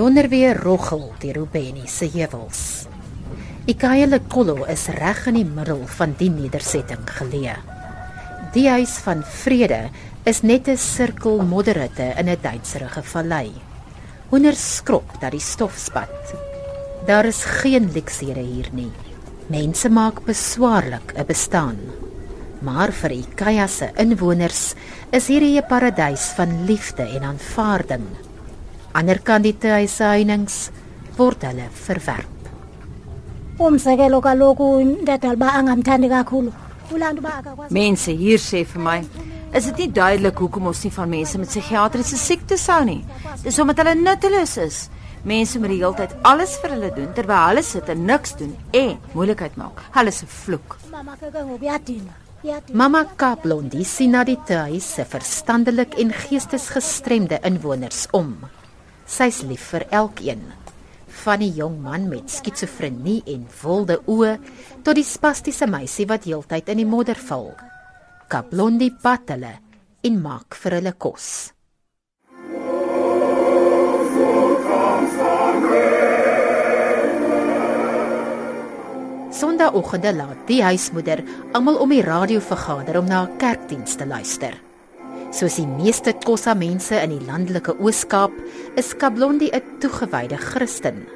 donder 0.00 0.30
weer 0.32 0.56
roggel 0.56 1.10
deur 1.20 1.42
Rubeni 1.42 1.82
se 1.84 2.06
heuwels. 2.08 2.86
Ikayele 3.68 4.22
Kollo 4.32 4.64
is 4.72 4.86
reg 4.96 5.26
in 5.28 5.36
die 5.36 5.44
middel 5.44 5.82
van 5.98 6.14
die 6.16 6.30
nedersetting 6.32 7.02
geleë. 7.18 7.58
Die 8.54 8.64
huis 8.72 8.94
van 9.04 9.20
vrede 9.42 9.90
is 10.24 10.40
net 10.40 10.68
'n 10.68 10.80
sirkel 10.80 11.42
modderritte 11.44 12.14
in 12.16 12.30
'n 12.32 12.40
Duitserige 12.40 13.02
vallei. 13.02 13.52
Hoenders 14.30 14.76
skrop 14.76 15.20
dat 15.20 15.32
die 15.32 15.44
stof 15.52 15.76
spat. 15.76 16.34
Daar 17.06 17.26
is 17.26 17.44
geen 17.44 17.92
leksere 17.92 18.40
hier 18.40 18.70
nie. 18.72 18.92
Mense 19.48 19.88
maak 19.88 20.24
beswaarlik 20.24 21.12
'n 21.14 21.26
bestaan. 21.26 21.76
Maar 22.62 22.92
vir 22.92 23.10
Ikaya 23.10 23.66
se 23.66 23.90
inwoners 23.96 24.74
is 25.12 25.26
hierdie 25.26 25.58
'n 25.58 25.68
paradys 25.68 26.32
van 26.36 26.64
liefde 26.64 27.02
en 27.02 27.22
aanvaarding 27.22 28.29
ander 28.92 29.20
huise 29.24 30.04
heininge 30.04 30.70
word 31.16 31.42
hulle 31.44 31.68
verwerp. 31.86 32.40
Umsekelo 33.58 34.20
kaloku 34.20 34.80
ndadalba 35.02 35.52
angamthandi 35.58 36.08
kakhulu. 36.08 36.52
Ulantu 36.94 37.22
ba 37.22 37.38
akakwazi. 37.38 37.74
Mense 37.74 38.12
hier 38.12 38.38
sê 38.38 38.64
vir 38.64 38.82
my, 38.82 39.00
is 39.54 39.66
dit 39.66 39.76
nie 39.78 39.92
duidelik 39.92 40.38
hoekom 40.38 40.70
ons 40.70 40.84
nie 40.84 40.92
van 40.94 41.10
mense 41.10 41.38
met 41.38 41.48
psigiatriese 41.48 42.16
siektes 42.18 42.66
hou 42.72 42.84
nie. 42.84 43.04
Dis 43.44 43.58
omdat 43.58 43.82
hulle 43.82 43.94
nutteloos 43.98 44.56
is. 44.64 44.78
Mense 45.24 45.60
moet 45.60 45.74
die 45.74 45.82
hele 45.82 45.94
tyd 45.98 46.14
alles 46.24 46.56
vir 46.62 46.74
hulle 46.74 46.90
doen 46.96 47.12
terwyl 47.14 47.50
hulle 47.50 47.62
sit 47.66 47.90
en 47.92 48.06
niks 48.08 48.34
doen 48.40 48.54
en 48.72 48.96
moeilikheid 49.12 49.58
maak. 49.60 49.82
Hulle 49.98 50.14
se 50.14 50.26
vloek. 50.26 50.78
Mama 50.90 51.18
keke 51.20 51.44
ngobuyadina. 51.44 52.16
Mama 52.72 53.04
Kaplondi 53.20 53.84
sien 53.84 54.14
na 54.16 54.22
die 54.24 54.38
tuis 54.48 54.86
se 54.94 55.04
verstandelik 55.04 55.98
en 56.00 56.14
geestesgestremde 56.22 57.36
inwoners 57.44 58.06
om. 58.16 58.32
Sy's 59.10 59.40
lief 59.42 59.72
vir 59.72 59.88
elkeen. 59.90 60.42
Van 61.24 61.42
die 61.42 61.50
jong 61.50 61.80
man 61.82 62.06
met 62.08 62.30
skitsofrenie 62.30 63.18
en 63.32 63.42
wilde 63.62 63.98
oë 64.06 64.36
tot 64.86 64.94
die 64.94 65.06
spastiese 65.06 65.66
meisie 65.66 66.06
wat 66.06 66.28
heeltyd 66.30 66.70
in 66.70 66.84
die 66.84 66.86
modder 66.86 67.18
val. 67.18 67.50
Kablondi 68.30 68.92
pat 69.02 69.34
hulle 69.34 69.56
en 70.06 70.20
maak 70.22 70.54
vir 70.62 70.78
hulle 70.78 70.94
kos. 70.94 71.26
Sondagoggende 79.40 80.14
laat 80.14 80.46
die 80.46 80.62
huismoeder 80.62 81.24
almal 81.56 81.82
om 81.82 81.90
die 81.90 82.04
radio 82.06 82.38
vergader 82.38 83.02
om 83.02 83.10
na 83.10 83.26
'n 83.26 83.38
kerkdiens 83.42 83.96
te 83.96 84.06
luister. 84.06 84.69
Soos 85.30 85.60
die 85.60 85.66
meeste 85.66 86.10
Xhosa 86.18 86.56
mense 86.58 86.98
in 86.98 87.12
die 87.14 87.22
landelike 87.22 87.76
Oos-Kaap, 87.78 88.32
is 88.76 88.94
Kablondi 88.98 89.50
'n 89.54 89.62
toegewyde 89.78 90.36
Christen. 90.36 91.06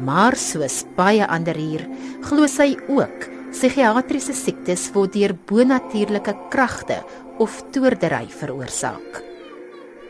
Maar 0.00 0.34
soos 0.36 0.84
baie 0.96 1.26
ander 1.26 1.54
hier, 1.54 1.84
glo 2.22 2.46
sy 2.46 2.76
ook 2.88 3.28
psigiatriese 3.52 4.32
siektes 4.32 4.90
word 4.94 5.12
deur 5.12 5.34
bonatuurlike 5.46 6.34
kragte 6.50 7.04
of 7.38 7.62
toordery 7.70 8.26
veroorsaak. 8.28 9.22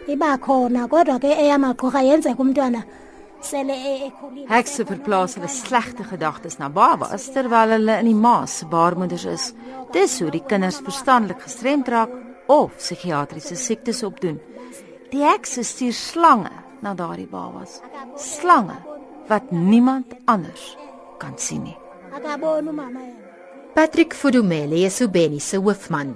Iba 0.06 0.38
khona 0.38 0.86
kodwa 0.88 1.18
ke 1.18 1.34
eyamaqhoka 1.34 2.02
yenze 2.02 2.34
kumntwana 2.36 2.84
sele 3.40 3.74
ekhulile. 4.06 4.46
Hekse 4.48 4.84
verplaas 4.84 5.34
hulle 5.34 5.48
slegte 5.48 6.04
gedagtes 6.04 6.58
na 6.58 6.68
babas 6.68 7.28
terwyl 7.34 7.74
hulle 7.76 7.98
in 7.98 8.06
die 8.06 8.14
ma 8.14 8.46
se 8.46 8.64
baarmoeders 8.64 9.24
is. 9.24 9.54
Dis 9.92 10.20
hoe 10.20 10.30
die 10.30 10.44
kinders 10.46 10.80
verstandelik 10.80 11.42
gestremd 11.42 11.88
raak 11.88 12.10
of 12.46 12.76
psigiatriese 12.78 13.56
siektes 13.56 14.02
opdoen. 14.06 14.40
Die 15.12 15.22
hekse 15.22 15.64
stuur 15.64 15.94
slange 15.94 16.52
na 16.82 16.94
daardie 16.94 17.28
babas. 17.30 17.80
Slange 18.16 18.76
wat 19.28 19.50
niemand 19.50 20.14
anders 20.24 20.74
kan 21.18 21.38
sien 21.38 21.64
nie. 21.64 21.76
Patrick 23.74 24.14
Fudumele 24.14 24.84
is 24.86 25.00
Ubeni 25.00 25.40
se 25.40 25.58
hoofman. 25.58 26.14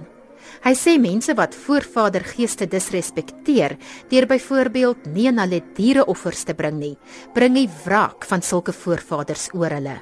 Hy 0.65 0.75
sê 0.75 0.97
mense 0.99 1.35
wat 1.39 1.55
voorvadergeeste 1.55 2.67
disrespekteer 2.71 3.77
deur 4.11 4.27
byvoorbeeld 4.31 5.09
nie 5.15 5.29
aan 5.31 5.41
hulle 5.43 5.61
diereoffers 5.77 6.45
te 6.49 6.55
bring 6.59 6.79
nie, 6.81 6.95
bring 7.35 7.55
die 7.59 7.69
wraak 7.85 8.27
van 8.27 8.43
sulke 8.43 8.75
voorvaders 8.75 9.49
oor 9.55 9.75
hulle. 9.79 9.99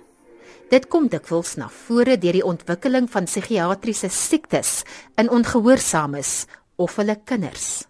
Dit 0.66 0.88
kom 0.90 1.04
dikwels 1.06 1.54
na 1.60 1.68
vore 1.70 2.16
deur 2.18 2.34
die 2.34 2.42
ontwikkeling 2.42 3.06
van 3.10 3.28
psigiatriese 3.28 4.08
siektes 4.10 4.80
in 5.20 5.30
ongehoorsaames 5.30 6.46
of 6.82 6.96
hulle 6.98 7.14
kinders. 7.22 7.84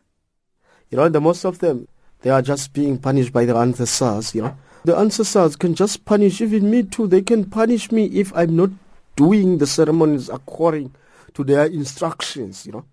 You 0.90 1.00
know, 1.00 1.08
the 1.08 1.20
most 1.20 1.44
of 1.44 1.58
them, 1.58 1.86
they 2.20 2.30
are 2.30 2.42
just 2.42 2.74
being 2.74 2.98
punished 3.00 3.32
by 3.32 3.46
the 3.46 3.56
ancestors, 3.56 4.34
you 4.34 4.42
know. 4.42 4.52
The 4.84 4.94
ancestors 4.94 5.56
can 5.56 5.74
just 5.74 6.04
punish 6.04 6.40
even 6.40 6.70
me 6.70 6.82
too. 6.82 7.08
They 7.08 7.22
can 7.22 7.48
punish 7.48 7.90
me 7.90 8.04
if 8.12 8.30
I'm 8.36 8.54
not 8.54 8.70
doing 9.16 9.56
the 9.58 9.66
ceremonies 9.66 10.28
according 10.28 10.92
to 11.34 11.44
their 11.44 11.64
instructions, 11.64 12.66
you 12.66 12.72
know. 12.72 12.84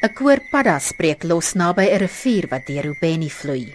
'n 0.00 0.14
Koor 0.14 0.38
paddas 0.50 0.92
spreek 0.92 1.24
los 1.24 1.56
naby 1.58 1.90
'n 1.90 1.98
rivier 1.98 2.46
wat 2.50 2.66
deur 2.66 2.84
Rubeni 2.86 3.30
vloei. 3.30 3.66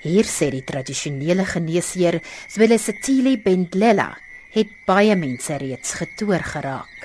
Hier 0.00 0.24
sê 0.24 0.48
die 0.50 0.64
tradisionele 0.64 1.44
geneesheer 1.44 2.22
Zwelesitili 2.48 3.36
Bendlela 3.36 4.16
het 4.56 4.70
baie 4.86 5.14
mense 5.16 5.58
reeds 5.58 5.92
getoer 5.98 6.42
geraak. 6.42 6.96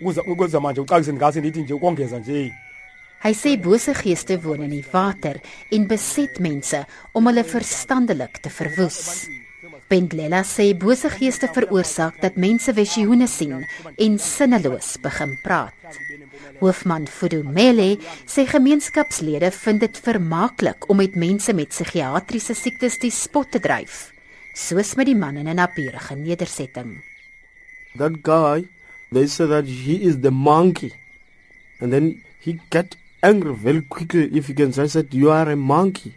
Ukuza 0.00 0.22
ukuza 0.26 0.60
manje 0.60 0.80
uqalise 0.80 1.12
ngase 1.12 1.40
ndithi 1.40 1.60
nje 1.62 1.74
ukongeza 1.74 2.18
nje. 2.18 2.50
Hy 3.22 3.32
sê 3.34 3.60
bose 3.60 3.92
geeste 3.94 4.40
woon 4.40 4.62
in 4.62 4.70
die 4.70 4.84
water 4.92 5.36
en 5.70 5.86
beset 5.86 6.40
mense 6.40 6.86
om 7.12 7.26
hulle 7.26 7.44
verstandelik 7.44 8.40
te 8.40 8.50
verwoes. 8.50 9.28
Bendlela 9.90 10.42
sê 10.44 10.72
bose 10.74 11.08
geeste 11.12 11.48
veroorsaak 11.54 12.20
dat 12.22 12.36
mense 12.36 12.72
visioene 12.72 13.26
sien 13.28 13.64
en 13.98 14.18
sinneloos 14.18 14.96
begin 15.02 15.34
praat. 15.44 15.98
Hoofman 16.60 17.06
Fudumele 17.06 17.98
sê 18.26 18.46
gemeenskapslede 18.46 19.50
vind 19.50 19.80
dit 19.80 19.98
vermaaklik 20.06 20.88
om 20.90 20.96
met 21.02 21.16
mense 21.16 21.52
met 21.52 21.68
psigiatriese 21.74 22.54
siektes 22.54 22.98
die 23.02 23.10
spot 23.10 23.50
te 23.52 23.60
dryf, 23.60 24.12
soos 24.54 24.94
met 24.96 25.06
die 25.10 25.18
man 25.18 25.36
in 25.36 25.48
'n 25.48 25.56
naburige 25.56 26.14
nedersetting. 26.16 27.02
That 27.96 28.22
guy, 28.22 28.68
they 29.12 29.26
say 29.26 29.46
that 29.46 29.66
he 29.66 30.00
is 30.08 30.20
the 30.20 30.30
monkey. 30.30 30.92
And 31.80 31.92
then 31.92 32.22
he 32.40 32.60
get 32.70 32.96
angry 33.22 33.54
very 33.54 33.82
quickly 33.82 34.30
if 34.32 34.46
he 34.46 34.54
can 34.54 34.72
say 34.72 34.86
that 34.86 35.12
you 35.12 35.30
are 35.30 35.50
a 35.52 35.56
monkey. 35.56 36.14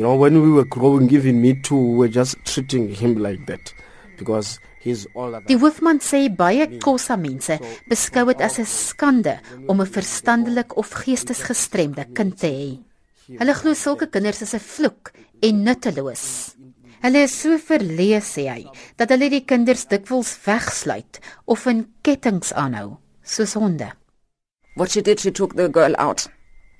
You 0.00 0.06
know, 0.06 0.14
when 0.14 0.40
we 0.40 0.50
were 0.50 0.64
growing, 0.64 1.12
even 1.12 1.42
me 1.42 1.52
too, 1.52 1.76
we 1.76 1.96
were 1.98 2.08
just 2.08 2.42
treating 2.46 2.88
him 2.88 3.16
like 3.16 3.44
that. 3.44 3.74
Because 4.16 4.58
he's 4.80 5.04
all 5.12 5.30
that. 5.32 5.44
Die 5.44 5.58
hoofman 5.60 5.98
sê 6.00 6.22
baie 6.32 6.64
Xhosa 6.80 7.18
mense 7.20 7.58
beskou 7.90 8.30
dit 8.30 8.40
as 8.40 8.56
'n 8.58 8.64
skande 8.64 9.34
om 9.68 9.82
'n 9.82 9.92
verstandelik 9.96 10.72
of 10.80 10.94
geestesgestremde 11.02 12.06
kind 12.16 12.32
te 12.32 12.48
hê. 12.48 12.70
Hulle 13.40 13.54
glo 13.60 13.74
sulke 13.74 14.06
kinders 14.08 14.40
is 14.40 14.54
'n 14.54 14.64
vloek 14.72 15.12
en 15.42 15.64
nutteloos. 15.64 16.56
Hulle 17.02 17.20
is 17.28 17.34
so 17.36 17.58
verleë 17.58 18.22
sê 18.24 18.48
hy 18.48 18.64
dat 18.96 19.10
hulle 19.10 19.28
die 19.28 19.44
kinders 19.44 19.84
dikwels 19.84 20.32
wegsluit 20.46 21.20
of 21.44 21.66
in 21.66 21.84
kettinge 22.02 22.54
aanhou 22.54 22.96
soos 23.22 23.52
honde. 23.52 23.92
What 24.76 24.92
she 24.92 25.02
did, 25.02 25.20
she 25.20 25.30
took 25.30 25.56
the 25.56 25.68
girl 25.68 25.94
out 25.98 26.26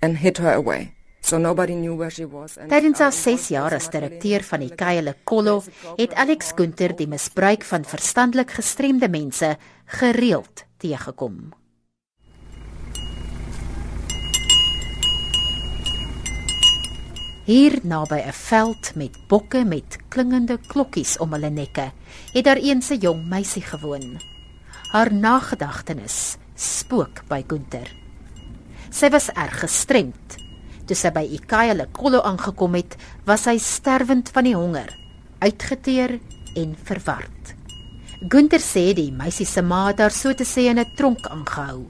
and 0.00 0.16
hid 0.16 0.38
her 0.38 0.54
away. 0.54 0.94
So 1.30 1.38
nobody 1.38 1.74
knew 1.74 1.94
where 1.94 2.10
she 2.10 2.26
was. 2.26 2.58
And 2.58 2.66
Tydens 2.72 2.98
haar 2.98 3.14
6 3.14 3.52
jaar 3.54 3.74
as 3.76 3.84
direkteur 3.86 4.42
van 4.42 4.64
die 4.64 4.72
Kyle 4.74 5.12
Kollo 5.22 5.60
het 5.94 6.16
Alex 6.18 6.48
Gunter 6.58 6.90
die 6.98 7.06
misbruik 7.06 7.62
van 7.68 7.86
verstandelik 7.86 8.50
gestremde 8.56 9.06
mense 9.06 9.52
gereeld 10.00 10.64
teëgekom. 10.82 11.52
Hier 17.46 17.78
naby 17.82 18.18
'n 18.26 18.34
veld 18.34 18.92
met 18.96 19.14
bokke 19.28 19.64
met 19.64 19.98
klingende 20.08 20.58
klokkies 20.58 21.16
om 21.18 21.32
hulle 21.32 21.50
nekke, 21.50 21.92
het 22.34 22.44
daar 22.44 22.58
een 22.58 22.82
se 22.82 22.98
jong 22.98 23.28
meisie 23.28 23.62
gewoon. 23.62 24.18
Haar 24.90 25.14
nagedagtenis 25.14 26.36
spook 26.54 27.22
by 27.28 27.44
Gunter. 27.46 27.86
Sy 28.90 29.08
was 29.10 29.30
erg 29.30 29.60
gestremd. 29.60 30.39
Toe 30.90 30.96
sy 30.98 31.10
by 31.14 31.22
Ikaya 31.22 31.84
Kollo 31.94 32.18
aangekom 32.26 32.74
het, 32.74 32.96
was 33.22 33.44
sy 33.46 33.60
sterwend 33.62 34.32
van 34.34 34.42
die 34.42 34.56
honger, 34.58 34.88
uitgeteer 35.38 36.16
en 36.58 36.72
verward. 36.88 37.52
Gunter 38.26 38.58
sê 38.58 38.88
die 38.98 39.12
meisie 39.14 39.46
se 39.46 39.62
ma 39.62 39.84
het 39.86 40.02
haar 40.02 40.10
so 40.10 40.34
te 40.34 40.42
sê 40.42 40.66
in 40.66 40.80
'n 40.82 40.96
tronk 40.98 41.30
aangehou, 41.30 41.86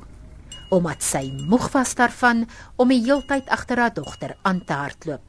omdat 0.69 1.01
sy 1.03 1.33
moeg 1.49 1.73
was 1.73 1.95
daarvan 1.95 2.47
om 2.77 2.89
die 2.89 3.01
heeltyd 3.01 3.49
agter 3.49 3.79
haar 3.79 3.95
dogter 3.95 4.37
aan 4.43 4.61
te 4.67 4.75
hardloop. 4.75 5.25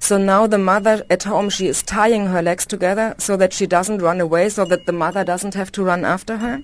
So 0.00 0.18
now 0.18 0.48
the 0.48 0.58
mother 0.58 1.04
at 1.08 1.22
home, 1.22 1.50
she 1.50 1.68
is 1.68 1.84
tying 1.84 2.26
her 2.26 2.42
legs 2.42 2.66
together 2.66 3.14
so 3.18 3.36
that 3.36 3.54
she 3.54 3.66
doesn't 3.68 4.02
run 4.02 4.20
away, 4.20 4.48
so 4.50 4.64
that 4.64 4.86
the 4.86 4.92
mother 4.92 5.24
doesn't 5.24 5.54
have 5.54 5.70
to 5.70 5.84
run 5.84 6.04
after 6.04 6.38
her. 6.38 6.62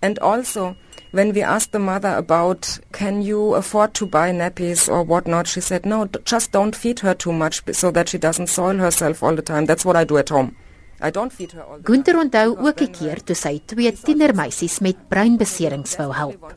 And 0.00 0.18
also, 0.20 0.76
when 1.12 1.32
we 1.32 1.42
asked 1.42 1.72
the 1.72 1.78
mother 1.78 2.14
about 2.16 2.78
can 2.92 3.22
you 3.22 3.54
afford 3.54 3.94
to 3.94 4.06
buy 4.06 4.30
nappies 4.30 4.88
or 4.88 5.02
whatnot, 5.02 5.46
she 5.46 5.60
said, 5.60 5.84
no, 5.84 6.06
just 6.24 6.52
don't 6.52 6.76
feed 6.76 7.00
her 7.00 7.14
too 7.14 7.32
much 7.32 7.62
so 7.72 7.90
that 7.90 8.08
she 8.08 8.18
doesn't 8.18 8.48
soil 8.48 8.76
herself 8.76 9.22
all 9.22 9.34
the 9.34 9.42
time. 9.42 9.66
That's 9.66 9.84
what 9.84 9.96
I 9.96 10.04
do 10.04 10.18
at 10.18 10.28
home. 10.28 10.56
I 11.02 11.10
don't 11.10 11.32
feed 11.32 11.52
her 11.52 11.62
all 11.62 11.78
the 11.78 11.82
Gunther 11.82 12.16
onthou 12.20 12.56
ook 12.66 12.82
'n 12.82 12.92
keer 12.92 13.18
toe 13.24 13.34
sy 13.34 13.60
twee 13.66 13.92
tienermeisies 13.92 14.80
met 14.80 15.08
breinbeserings 15.08 15.96
wou 15.96 16.12
help. 16.12 16.54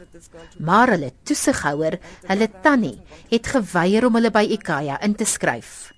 Maar 0.59 0.89
hulle 0.89 1.11
toesighouer, 1.23 1.99
hulle 2.27 2.49
tannie, 2.61 2.99
het 3.29 3.47
geweier 3.47 4.05
om 4.05 4.15
hulle 4.15 4.31
by 4.31 4.43
IKEA 4.43 4.99
in 5.01 5.15
te 5.15 5.25
skryf. 5.25 5.93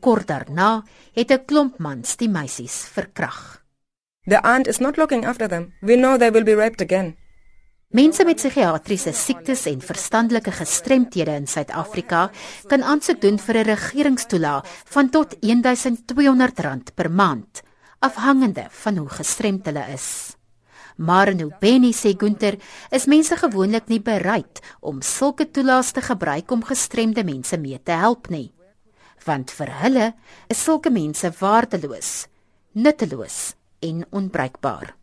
Kort 0.00 0.26
daarna 0.26 0.82
het 1.14 1.30
'n 1.30 1.44
klomp 1.46 1.78
mans 1.78 2.16
die 2.16 2.28
meisies 2.28 2.90
verkrag. 2.94 3.62
The 4.26 4.40
aunt 4.42 4.66
is 4.66 4.78
not 4.78 4.96
looking 4.96 5.24
after 5.24 5.48
them. 5.48 5.72
We 5.80 5.94
know 5.94 6.18
they 6.18 6.30
will 6.32 6.44
be 6.44 6.56
raped 6.56 6.80
again. 6.80 7.16
Mense 7.94 8.24
met 8.26 8.40
psigiatriese 8.40 9.12
siektes 9.14 9.60
en 9.70 9.78
verstandelike 9.78 10.50
gestremthede 10.50 11.36
in 11.38 11.44
Suid-Afrika 11.46 12.24
kan 12.66 12.82
aansoek 12.82 13.20
doen 13.22 13.38
vir 13.38 13.56
'n 13.58 13.68
regeringstoelaag 13.68 14.66
van 14.90 15.10
tot 15.10 15.36
R1200 15.36 16.94
per 16.94 17.10
maand, 17.10 17.62
afhangende 18.00 18.66
van 18.70 18.96
hoe 18.96 19.08
gestremd 19.08 19.66
hulle 19.66 19.86
is. 19.92 20.34
Maar 20.96 21.28
in 21.28 21.40
Ubeni 21.40 21.92
sê 21.92 22.16
Gunter, 22.18 22.58
is 22.90 23.06
mense 23.06 23.36
gewoonlik 23.36 23.86
nie 23.88 24.00
bereid 24.00 24.60
om 24.80 25.00
sulke 25.02 25.50
toelaas 25.50 25.92
te 25.92 26.00
gebruik 26.00 26.50
om 26.50 26.64
gestremde 26.64 27.24
mense 27.24 27.56
mee 27.56 27.82
te 27.82 27.92
help 27.92 28.28
nie. 28.28 28.52
Want 29.24 29.50
vir 29.50 29.70
hulle 29.70 30.14
is 30.48 30.64
sulke 30.64 30.90
mense 30.90 31.32
waardeloos, 31.38 32.26
nutteloos 32.72 33.54
en 33.80 34.06
onbruikbaar. 34.10 34.96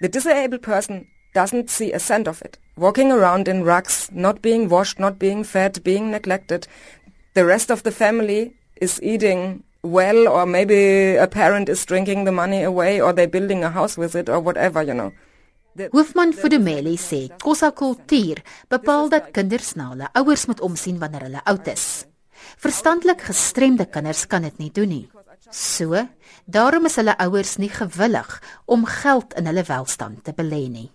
The 0.00 0.08
disabled 0.08 0.60
person 0.60 1.06
doesn't 1.34 1.70
see 1.70 1.92
a 1.92 1.98
cent 1.98 2.28
of 2.28 2.42
it. 2.42 2.58
Walking 2.76 3.12
around 3.12 3.48
in 3.48 3.64
rugs, 3.64 4.08
not 4.12 4.42
being 4.42 4.68
washed, 4.68 4.98
not 4.98 5.18
being 5.18 5.44
fed, 5.44 5.82
being 5.84 6.10
neglected. 6.10 6.66
The 7.34 7.44
rest 7.44 7.70
of 7.70 7.82
the 7.82 7.92
family 7.92 8.54
is 8.80 9.00
eating 9.02 9.64
well, 9.82 10.28
or 10.28 10.46
maybe 10.46 11.16
a 11.16 11.26
parent 11.26 11.68
is 11.68 11.84
drinking 11.84 12.24
the 12.24 12.32
money 12.32 12.62
away, 12.62 13.00
or 13.00 13.12
they're 13.12 13.26
building 13.26 13.64
a 13.64 13.70
house 13.70 13.96
with 13.96 14.14
it, 14.14 14.28
or 14.28 14.40
whatever, 14.40 14.82
you 14.82 14.94
know. 14.94 15.12
Hoofman 15.76 16.34
Fudumeli 16.36 16.98
sê 17.00 17.30
kosa 17.40 17.70
kultuur 17.72 18.42
bepaal 18.68 19.08
dat 19.08 19.30
kinders 19.32 19.72
na 19.74 19.88
hulle 19.88 20.08
ouers 20.20 20.44
moet 20.46 20.60
omsien 20.60 20.98
wanneer 21.00 21.24
hulle 21.24 21.40
oud 21.48 21.68
is. 21.72 22.04
Verstandelik 22.60 23.24
gestremde 23.24 23.86
kinders 23.88 24.26
kan 24.28 24.44
dit 24.44 24.58
nie 24.60 24.70
doen 24.70 24.88
nie. 24.88 25.06
So, 25.50 25.96
daarom 26.44 26.86
is 26.90 26.98
hulle 27.00 27.16
ouers 27.24 27.56
nie 27.56 27.72
gewillig 27.72 28.34
om 28.66 28.84
geld 28.84 29.32
in 29.40 29.48
hulle 29.48 29.64
welstand 29.64 30.24
te 30.24 30.36
belê 30.36 30.68
nie. 30.68 30.90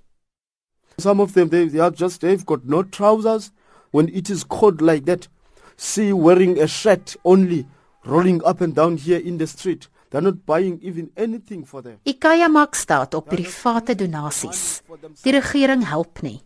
Some 1.00 1.20
of 1.20 1.34
them, 1.34 1.50
they, 1.50 1.68
they 1.68 1.78
are 1.78 1.92
just, 1.92 2.22
they've 2.22 2.44
got 2.44 2.66
no 2.66 2.82
trousers. 2.82 3.52
When 3.92 4.10
it 4.10 4.32
is 4.32 4.44
cold 4.44 4.82
like 4.82 5.06
that, 5.06 5.28
see 5.76 6.12
wearing 6.12 6.60
a 6.60 6.66
shirt 6.66 7.16
only, 7.24 7.68
rolling 8.04 8.44
up 8.44 8.62
and 8.62 8.74
down 8.74 8.98
here 8.98 9.20
in 9.20 9.38
the 9.38 9.46
street. 9.46 9.90
They're 10.10 10.22
not 10.22 10.48
buying 10.48 10.80
even 10.82 11.12
anything 11.16 11.66
for 11.66 11.84
them. 11.84 12.00
IKEA 12.04 12.50
maak 12.50 12.74
staat 12.76 13.14
op 13.14 13.30
private 13.30 13.94
donasies. 13.96 14.82
Die 15.22 15.36
regering 15.36 15.86
help 15.86 16.24
nie. 16.26 16.42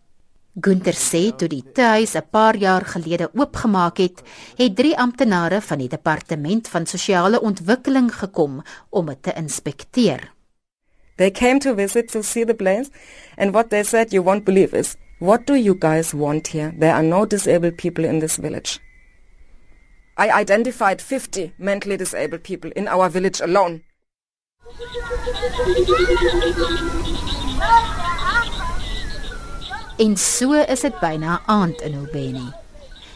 Gunter 0.60 0.92
sê 0.92 1.30
toe 1.32 1.48
die 1.48 1.64
tuis 1.72 2.14
'n 2.14 2.28
paar 2.30 2.56
jaar 2.56 2.84
gelede 2.84 3.30
oopgemaak 3.32 3.98
het, 3.98 4.22
het 4.56 4.76
drie 4.76 4.92
amptenare 4.98 5.60
van 5.60 5.78
die 5.78 5.88
departement 5.88 6.68
van 6.68 6.86
sosiale 6.86 7.40
ontwikkeling 7.40 8.12
gekom 8.12 8.62
om 8.90 9.06
dit 9.06 9.22
te 9.22 9.32
inspekteer. 9.32 10.32
They 11.16 11.30
came 11.30 11.58
to 11.60 11.74
visit 11.74 12.08
to 12.10 12.22
see 12.22 12.44
the 12.44 12.54
place, 12.54 12.90
and 13.36 13.54
what 13.54 13.70
they 13.70 13.82
said, 13.82 14.12
you 14.12 14.22
won't 14.22 14.44
believe, 14.44 14.74
is, 14.74 14.96
What 15.22 15.46
do 15.46 15.54
you 15.54 15.76
guys 15.76 16.12
want 16.12 16.48
here? 16.48 16.74
There 16.76 16.92
are 16.92 17.02
no 17.04 17.24
disabled 17.24 17.76
people 17.78 18.04
in 18.04 18.18
this 18.18 18.38
village. 18.38 18.80
I 20.18 20.30
identified 20.30 21.00
50 21.00 21.52
mentally 21.58 21.96
disabled 21.96 22.42
people 22.42 22.72
in 22.74 22.88
our 22.88 23.08
village 23.08 23.40
alone. 23.40 23.84
En 29.98 30.16
so 30.16 30.52
is 30.52 30.80
dit 30.80 30.98
byna 30.98 31.40
aand 31.46 31.80
in 31.80 31.94
Ubeni. 32.02 32.50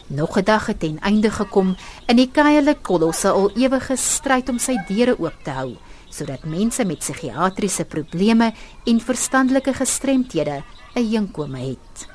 Nog 0.07 0.37
'n 0.37 0.43
dag 0.43 0.65
het 0.65 0.79
ten 0.79 0.99
einde 0.99 1.31
gekom 1.31 1.75
en 2.05 2.15
die 2.15 2.31
Kyle 2.31 2.75
Kolosse 2.81 3.29
al 3.29 3.51
ewige 3.51 3.95
stryd 3.95 4.49
om 4.49 4.59
sy 4.59 4.79
deure 4.87 5.19
oop 5.19 5.43
te 5.43 5.51
hou 5.51 5.75
sodat 6.17 6.45
mense 6.49 6.85
met 6.85 6.99
psigiatriese 7.03 7.85
probleme 7.85 8.51
en 8.85 8.99
verstandelike 8.99 9.73
gestremthede 9.73 10.63
'n 10.95 11.13
inkome 11.13 11.59
het. 11.59 12.07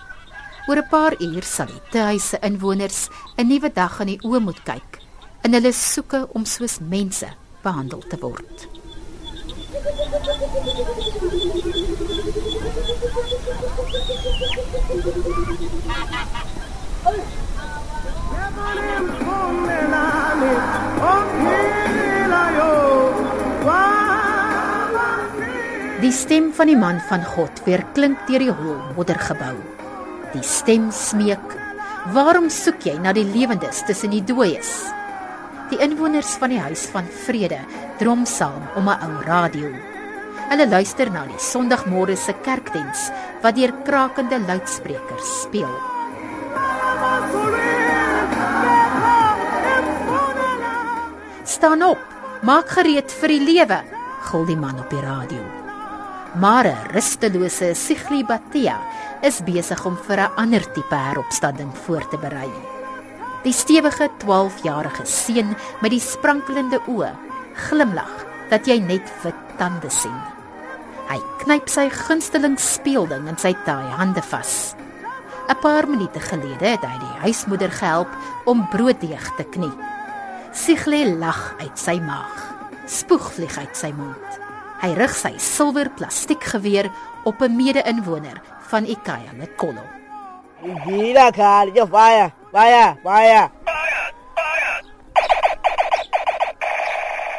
Oor 0.69 0.79
'n 0.79 0.89
paar 0.91 1.15
uur 1.21 1.43
sal 1.43 1.67
die 1.67 1.83
tuis 1.91 2.29
se 2.29 2.39
inwoners 2.43 3.09
'n 3.37 3.47
nuwe 3.47 3.71
dag 3.73 4.01
in 4.01 4.07
die 4.07 4.21
oë 4.23 4.41
moet 4.41 4.63
kyk 4.63 5.01
in 5.45 5.53
hulle 5.53 5.73
soeke 5.73 6.29
om 6.35 6.45
soos 6.45 6.79
mense 6.79 7.29
behandel 7.63 8.03
te 8.09 8.19
word. 8.19 8.69
Die 26.03 26.11
stem 26.11 26.49
van 26.51 26.67
die 26.67 26.77
man 26.79 26.99
van 27.07 27.23
God 27.23 27.61
weer 27.63 27.85
klink 27.95 28.25
deur 28.27 28.43
die 28.43 28.51
hol 28.51 28.81
moddergebou. 28.97 29.55
Die 30.33 30.43
stem 30.43 30.91
smeek: 30.91 31.55
"Waarom 32.11 32.51
soek 32.51 32.83
jy 32.89 32.97
na 32.99 33.13
die 33.13 33.25
lewendes 33.25 33.85
tussen 33.87 34.11
die 34.11 34.25
dooies?" 34.25 34.91
Die 35.71 35.79
inwoners 35.79 36.35
van 36.43 36.51
die 36.51 36.59
huis 36.59 36.89
van 36.91 37.07
vrede 37.07 37.61
drom 37.99 38.27
saam 38.27 38.67
om 38.77 38.89
'n 38.89 38.99
ou 39.07 39.23
radio. 39.25 39.71
Hulle 40.51 40.67
luister 40.69 41.11
na 41.11 41.25
die 41.27 41.39
Sondagmôre 41.39 42.17
se 42.17 42.35
kerkdiens 42.43 43.11
wat 43.43 43.55
deur 43.57 43.73
krakende 43.85 44.41
luidsprekers 44.41 45.43
speel. 45.43 45.75
Staan 51.45 51.83
op, 51.83 52.12
maak 52.43 52.73
gereed 52.75 53.13
vir 53.21 53.31
die 53.31 53.43
lewe, 53.47 53.77
gil 54.27 54.47
die 54.49 54.59
man 54.59 54.81
op 54.83 54.91
die 54.91 55.03
radio. 55.03 55.43
Maar 56.35 56.67
'n 56.67 56.91
rustelose 56.95 57.75
Sigli 57.75 58.25
Batia 58.25 58.81
is 59.23 59.41
besig 59.45 59.85
om 59.87 59.97
vir 59.97 60.19
'n 60.19 60.35
ander 60.37 60.73
tipe 60.73 60.95
heropstanding 60.95 61.71
voor 61.85 62.09
te 62.09 62.19
berei. 62.19 62.51
Die 63.45 63.53
stewige 63.53 64.11
12-jarige 64.19 65.05
seun 65.05 65.57
met 65.81 65.91
die 65.91 66.01
sprankelende 66.01 66.81
oë 66.89 67.13
glimlag 67.55 68.27
dat 68.51 68.67
jy 68.67 68.79
net 68.79 69.13
wit 69.23 69.35
tande 69.59 69.91
sien. 69.91 70.19
Hy 71.09 71.21
knyp 71.45 71.69
sy 71.69 71.91
gunsteling 71.91 72.59
speelding 72.59 73.29
in 73.29 73.39
sy 73.39 73.55
taai 73.65 73.91
hande 73.99 74.23
vas. 74.23 74.75
'n 75.49 75.61
Paar 75.61 75.89
minute 75.89 76.21
gelede 76.21 76.67
het 76.67 76.85
hy 76.85 76.99
die 76.99 77.21
huismoeder 77.21 77.71
gehelp 77.71 78.09
om 78.45 78.69
brooddeeg 78.69 79.37
te 79.37 79.45
knie. 79.45 79.92
Sigli 80.53 81.07
lag 81.17 81.55
uit 81.61 81.79
sy 81.81 81.95
maag. 82.05 82.41
Spoeg 82.85 83.31
vlieg 83.33 83.55
uit 83.57 83.77
sy 83.77 83.89
mond. 83.97 84.35
Hy 84.83 84.91
rig 84.99 85.15
sy 85.17 85.31
silwer 85.41 85.89
plastiekgeweer 85.97 86.91
op 87.25 87.41
'n 87.41 87.57
mede-inwoner 87.57 88.43
van 88.69 88.85
Ikaya 88.85 89.33
Lekolo. 89.39 89.85
Gira 90.85 91.31
khali 91.31 91.73
jo 91.75 91.87
fire 91.87 92.33
fire 92.53 92.97
fire 93.03 93.51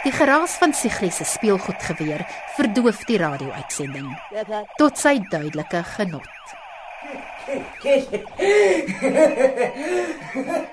Die 0.04 0.12
geraas 0.12 0.58
van 0.58 0.74
Sigli 0.74 1.12
se 1.12 1.24
speelgoedgeweer 1.24 2.26
verdoof 2.56 3.06
die 3.06 3.18
radio-uitsending 3.18 4.18
tot 4.78 4.98
sy 4.98 5.20
duidelike 5.30 5.84
genot. 5.84 6.30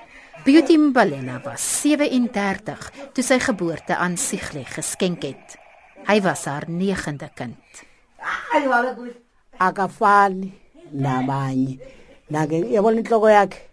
Beauty 0.43 0.77
Mbalena 0.77 1.41
was 1.43 1.61
37 1.81 2.91
toe 3.13 3.23
sy 3.23 3.37
geboorte 3.43 3.95
aan 3.95 4.17
Sigli 4.17 4.63
geskenk 4.65 5.25
het. 5.27 5.57
Hy 6.07 6.17
was 6.25 6.45
haar 6.49 6.65
9de 6.65 7.29
kind. 7.37 7.83
akafani 9.61 10.53
nabanye 10.91 11.77
nake 12.29 12.63
yabona 12.73 13.03
inhloko 13.03 13.29
yakhe 13.29 13.67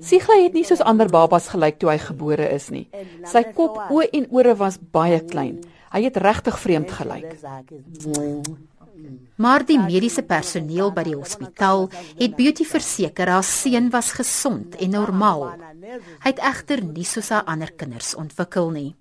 Sigla 0.00 0.36
het 0.42 0.54
nie 0.54 0.64
soos 0.66 0.82
ander 0.82 1.10
babas 1.10 1.46
gelyk 1.52 1.78
toe 1.78 1.90
hy 1.92 1.98
gebore 2.02 2.48
is 2.50 2.66
nie. 2.74 2.88
Sy 3.30 3.44
kop, 3.54 3.76
oë 3.94 4.08
en 4.18 4.24
ore 4.34 4.54
was 4.58 4.78
baie 4.78 5.20
klein. 5.22 5.60
Hy 5.94 6.00
het 6.08 6.16
regtig 6.18 6.56
vreemd 6.58 6.90
gelyk. 6.90 7.28
Maar 9.36 9.64
die 9.66 9.78
mediese 9.78 10.22
personeel 10.22 10.92
by 10.94 11.02
die 11.02 11.16
hospitaal 11.16 11.88
het 12.18 12.36
Beauty 12.36 12.64
verseker 12.64 13.28
haar 13.28 13.46
seun 13.46 13.90
was 13.90 14.12
gesond 14.12 14.76
en 14.76 14.90
normaal. 14.90 15.48
Hy 16.22 16.28
het 16.30 16.42
egter 16.42 16.84
nie 16.84 17.06
soos 17.08 17.32
haar 17.34 17.44
ander 17.50 17.72
kinders 17.72 18.14
ontwikkel 18.14 18.70
nie. 18.70 18.92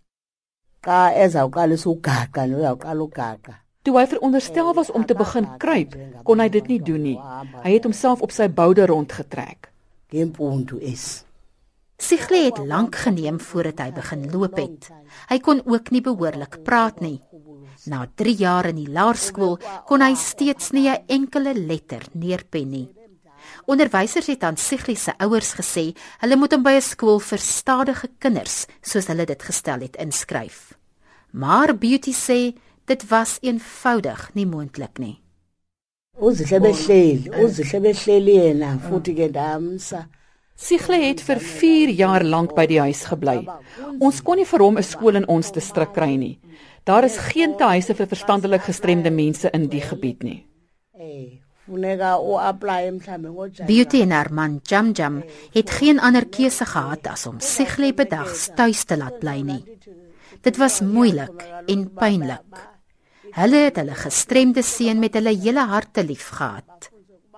xa 0.83 1.13
ezawuqalisa 1.25 1.89
ugaga 1.89 2.43
noyawuqala 2.45 3.03
ugaga 3.07 3.59
Toe 3.83 3.97
hy 3.99 4.05
veronderstel 4.07 4.69
was 4.75 4.91
om 4.95 5.03
te 5.05 5.15
begin 5.15 5.47
kruip, 5.59 5.95
kon 6.23 6.39
hy 6.39 6.47
dit 6.51 6.69
nie 6.71 6.79
doen 6.79 7.01
nie. 7.03 7.17
Hy 7.65 7.73
het 7.73 7.83
homself 7.83 8.21
op 8.23 8.31
sy 8.31 8.47
boude 8.47 8.85
rondgetrek. 8.87 9.69
ngempundu 10.13 10.79
esi 10.79 11.25
Sigle 11.97 12.39
het 12.45 12.57
lank 12.57 12.95
geneem 12.95 13.39
voordat 13.39 13.79
hy 13.79 13.91
begin 13.95 14.23
loop 14.31 14.57
het. 14.57 14.89
Hy 15.29 15.37
kon 15.39 15.61
ook 15.65 15.91
nie 15.91 16.01
behoorlik 16.01 16.57
praat 16.63 16.99
nie. 16.99 17.21
Na 17.85 18.05
3 18.15 18.35
jaar 18.39 18.69
in 18.71 18.77
die 18.79 18.91
laerskool 18.91 19.57
kon 19.87 20.01
hy 20.01 20.13
steeds 20.15 20.71
nie 20.71 20.89
'n 20.89 21.03
enkele 21.07 21.53
letter 21.53 22.03
neerpen 22.13 22.69
nie. 22.69 22.89
Onderwysers 23.65 24.27
het 24.27 24.43
aan 24.43 24.57
Sigle 24.57 24.95
se 24.95 25.13
ouers 25.19 25.53
gesê 25.53 25.95
hulle 26.19 26.35
moet 26.35 26.51
hom 26.51 26.63
by 26.63 26.75
'n 26.75 26.81
skool 26.81 27.19
vir 27.19 27.39
stadige 27.39 28.07
kinders, 28.19 28.67
soos 28.81 29.07
hulle 29.07 29.25
dit 29.25 29.43
gestel 29.43 29.79
het, 29.79 29.95
inskryf. 29.95 30.73
Maar 31.31 31.77
Beauty 31.77 32.13
sê 32.13 32.55
dit 32.85 33.07
was 33.09 33.37
eenvoudig 33.41 34.33
nie 34.33 34.45
moontlik 34.45 34.97
nie. 34.99 35.19
uzihle 36.21 36.59
behleli 36.59 37.29
uzihle 37.43 37.79
behleli 37.81 38.35
yena 38.35 38.77
futhi 38.79 39.15
ke 39.15 39.27
ndamsa 39.29 40.07
Sigle 40.55 40.99
het 41.01 41.21
vir 41.25 41.39
4 41.41 41.89
jaar 41.97 42.23
lank 42.23 42.53
by 42.55 42.67
die 42.69 42.77
huis 42.79 43.01
gebly. 43.09 43.39
Ons 43.99 44.21
kon 44.21 44.37
nie 44.37 44.45
vir 44.45 44.61
hom 44.61 44.77
'n 44.77 44.83
skool 44.83 45.15
in 45.15 45.25
ons 45.27 45.51
distrik 45.51 45.93
kry 45.93 46.15
nie. 46.15 46.39
Daar 46.83 47.03
is 47.03 47.17
geen 47.17 47.55
tuise 47.57 47.95
vir 47.95 48.07
verstandelik 48.07 48.65
gestremde 48.67 49.11
mense 49.11 49.49
in 49.51 49.69
die 49.71 49.81
gebied 49.81 50.23
nie. 50.23 50.39
funeka 51.63 52.17
uapply 52.19 52.91
mhlambe 52.91 53.29
ngoJanuary 53.31 53.67
Beauty 53.67 54.01
en 54.03 54.11
haar 54.11 54.29
man 54.33 54.59
Jam 54.67 54.91
Jam 54.91 55.21
het 55.53 55.69
geen 55.69 55.99
ander 55.99 56.25
keuse 56.27 56.65
gehad 56.65 57.07
as 57.07 57.25
om 57.25 57.39
Sigle 57.39 57.93
bedags 57.93 58.49
tuis 58.55 58.83
te 58.83 58.97
laat 58.97 59.19
bly 59.19 59.39
nie. 59.41 59.63
Dit 60.43 60.59
was 60.59 60.81
moeilik 60.81 61.45
en 61.67 61.85
pynlik. 61.95 62.63
Hulle 63.33 63.63
het 63.69 63.79
hulle 63.79 63.95
gestremde 63.95 64.61
seun 64.61 64.99
met 64.99 65.15
hulle 65.15 65.31
hele 65.39 65.63
harte 65.71 66.03
liefgehad, 66.03 66.91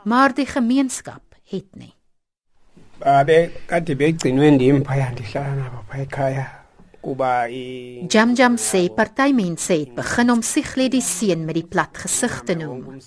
maar 0.04 0.34
die 0.34 0.50
gemeenskap 0.50 1.22
het 1.52 1.70
nie. 1.76 1.94
babe 3.00 3.52
kade 3.68 3.96
begcinwe 4.00 4.52
ndim 4.56 4.84
phaya 4.88 5.12
ndihlala 5.12 5.56
nabo 5.56 5.80
phaya 5.90 6.04
ekhaya 6.08 6.46
kuba 7.06 7.46
i 7.50 8.08
Jam 8.10 8.34
Jam 8.34 8.58
sê 8.58 8.88
party 8.90 9.30
mense 9.38 9.76
het 9.78 9.94
begin 9.94 10.34
om 10.34 10.42
Sigle 10.42 10.88
die 10.90 11.04
seun 11.06 11.46
met 11.46 11.60
die 11.60 11.68
plat 11.70 11.94
gesig 12.02 12.40
te 12.48 12.56
noem. 12.58 12.98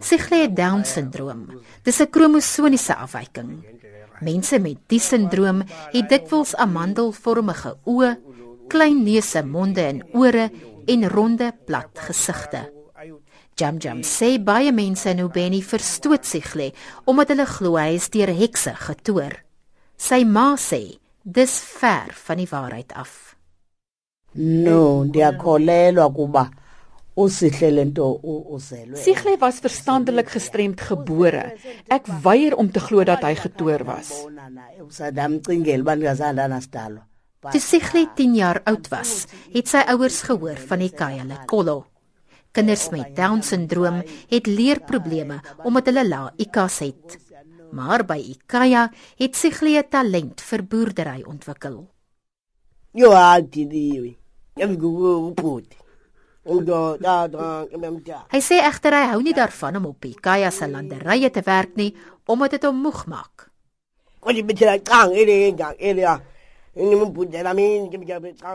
Sigle 0.00 0.44
het 0.46 0.54
Down 0.56 0.84
syndroom. 0.88 1.42
Dis 1.84 2.00
'n 2.00 2.10
kromosoniese 2.14 2.94
afwyking. 2.96 3.52
Mense 4.20 4.58
met 4.58 4.78
die 4.88 5.00
sindroom 5.00 5.62
het 5.92 6.08
dikwels 6.08 6.54
amandelvormige 6.54 7.76
oë, 7.84 8.16
klein 8.68 9.02
neuse, 9.04 9.42
monde 9.44 9.82
en 9.82 10.02
ore 10.14 10.50
en 10.86 11.08
ronde 11.08 11.52
plat 11.66 11.98
gesigte. 12.08 12.72
Jam 13.54 13.76
Jam 13.78 14.00
sê 14.02 14.38
baie 14.38 14.72
mense 14.72 15.10
in 15.10 15.20
Ubeni 15.20 15.62
verstoot 15.62 16.24
Sigle 16.24 16.72
omdat 17.04 17.28
hulle 17.28 17.46
glo 17.46 17.76
hy 17.76 17.94
is 17.94 18.08
deur 18.08 18.32
hekse 18.32 18.72
getoer. 18.74 19.44
Sy 19.96 20.24
ma 20.24 20.56
sê 20.56 20.98
dis 21.22 21.60
ver 21.60 22.10
van 22.24 22.36
die 22.36 22.48
waarheid 22.50 22.92
af. 22.94 23.36
No 24.34 25.04
ndiyakholelwa 25.04 26.10
kuba 26.10 26.50
usihle 27.16 27.70
lento 27.70 28.20
uzelwe 28.50 28.96
Sigle 28.96 29.36
was 29.36 29.60
verstandelik 29.60 30.28
gestremd 30.32 30.80
gebore. 30.80 31.56
Ek 31.88 32.08
weier 32.24 32.56
om 32.56 32.70
te 32.72 32.80
glo 32.80 33.04
dat 33.04 33.24
hy 33.24 33.34
getoer 33.36 33.84
was. 33.84 34.24
usadamcingela 34.80 35.82
uba 35.82 35.96
ndingazange 35.96 36.60
sidalwa 36.60 37.06
Toe 37.42 37.60
Sigle 37.60 38.06
10 38.14 38.34
jaar 38.34 38.60
oud 38.64 38.88
was, 38.88 39.26
het 39.52 39.66
sy 39.66 39.82
ouers 39.90 40.22
gehoor 40.22 40.60
van 40.68 40.78
die 40.78 40.92
Kayale 40.94 41.40
Kollo. 41.50 41.86
Kinders 42.52 42.90
met 42.90 43.16
Down 43.16 43.42
syndroom 43.42 44.02
het 44.30 44.46
leerprobleme 44.46 45.40
omdat 45.64 45.90
hulle 45.90 46.08
lae 46.08 46.30
IQ's 46.38 46.78
het. 46.78 47.18
Maar 47.72 48.04
by 48.06 48.20
Ikaya 48.36 48.92
het 49.18 49.34
Sigle 49.36 49.78
'n 49.78 49.88
talent 49.90 50.40
vir 50.40 50.62
boerdery 50.62 51.24
ontwikkel. 51.26 51.88
yo 52.94 53.10
hadiliwe 53.16 54.16
Hy 58.32 58.40
sê 58.42 58.58
egter 58.60 58.96
hy 58.96 59.04
hou 59.12 59.20
nie 59.22 59.34
daarvan 59.36 59.78
om 59.78 59.86
op 59.92 60.04
Ikaya 60.04 60.50
se 60.50 60.66
landerye 60.68 61.30
te 61.30 61.42
werk 61.46 61.76
nie 61.76 61.94
omdat 62.26 62.56
dit 62.56 62.64
hom 62.66 62.82
moeg 62.82 63.06
maak. 63.06 63.48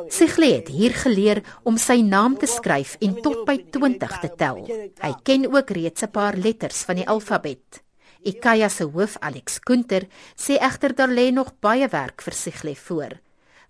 Sigle 0.10 0.48
het 0.56 0.70
hier 0.74 0.94
geleer 0.98 1.44
om 1.64 1.78
sy 1.78 2.02
naam 2.02 2.38
te 2.38 2.48
skryf 2.50 2.96
en 3.02 3.18
tot 3.22 3.44
by 3.46 3.58
20 3.72 4.16
te 4.24 4.32
tel. 4.38 4.64
Hy 5.02 5.14
ken 5.24 5.46
ook 5.54 5.70
reeds 5.70 6.04
'n 6.04 6.12
paar 6.12 6.36
letters 6.36 6.82
van 6.84 6.96
die 6.96 7.08
alfabet. 7.08 7.84
Ikaya 8.24 8.70
se 8.70 8.84
hoof 8.84 9.18
Alex 9.20 9.60
Kunter 9.60 10.08
sê 10.36 10.58
egter 10.58 10.96
daar 10.96 11.10
lê 11.10 11.32
nog 11.32 11.54
baie 11.60 11.88
werk 11.88 12.22
vir 12.22 12.34
Sigle 12.34 12.76
voor, 12.76 13.12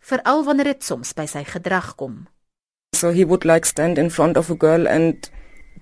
veral 0.08 0.44
wanneer 0.48 0.72
dit 0.72 0.84
soms 0.84 1.14
by 1.18 1.26
sy 1.28 1.44
gedrag 1.48 1.96
kom. 2.00 2.28
So 2.96 3.12
he 3.12 3.26
would 3.26 3.46
like 3.46 3.66
stand 3.68 3.98
in 3.98 4.10
front 4.10 4.38
of 4.38 4.50
a 4.50 4.56
girl 4.56 4.88
and 4.88 5.30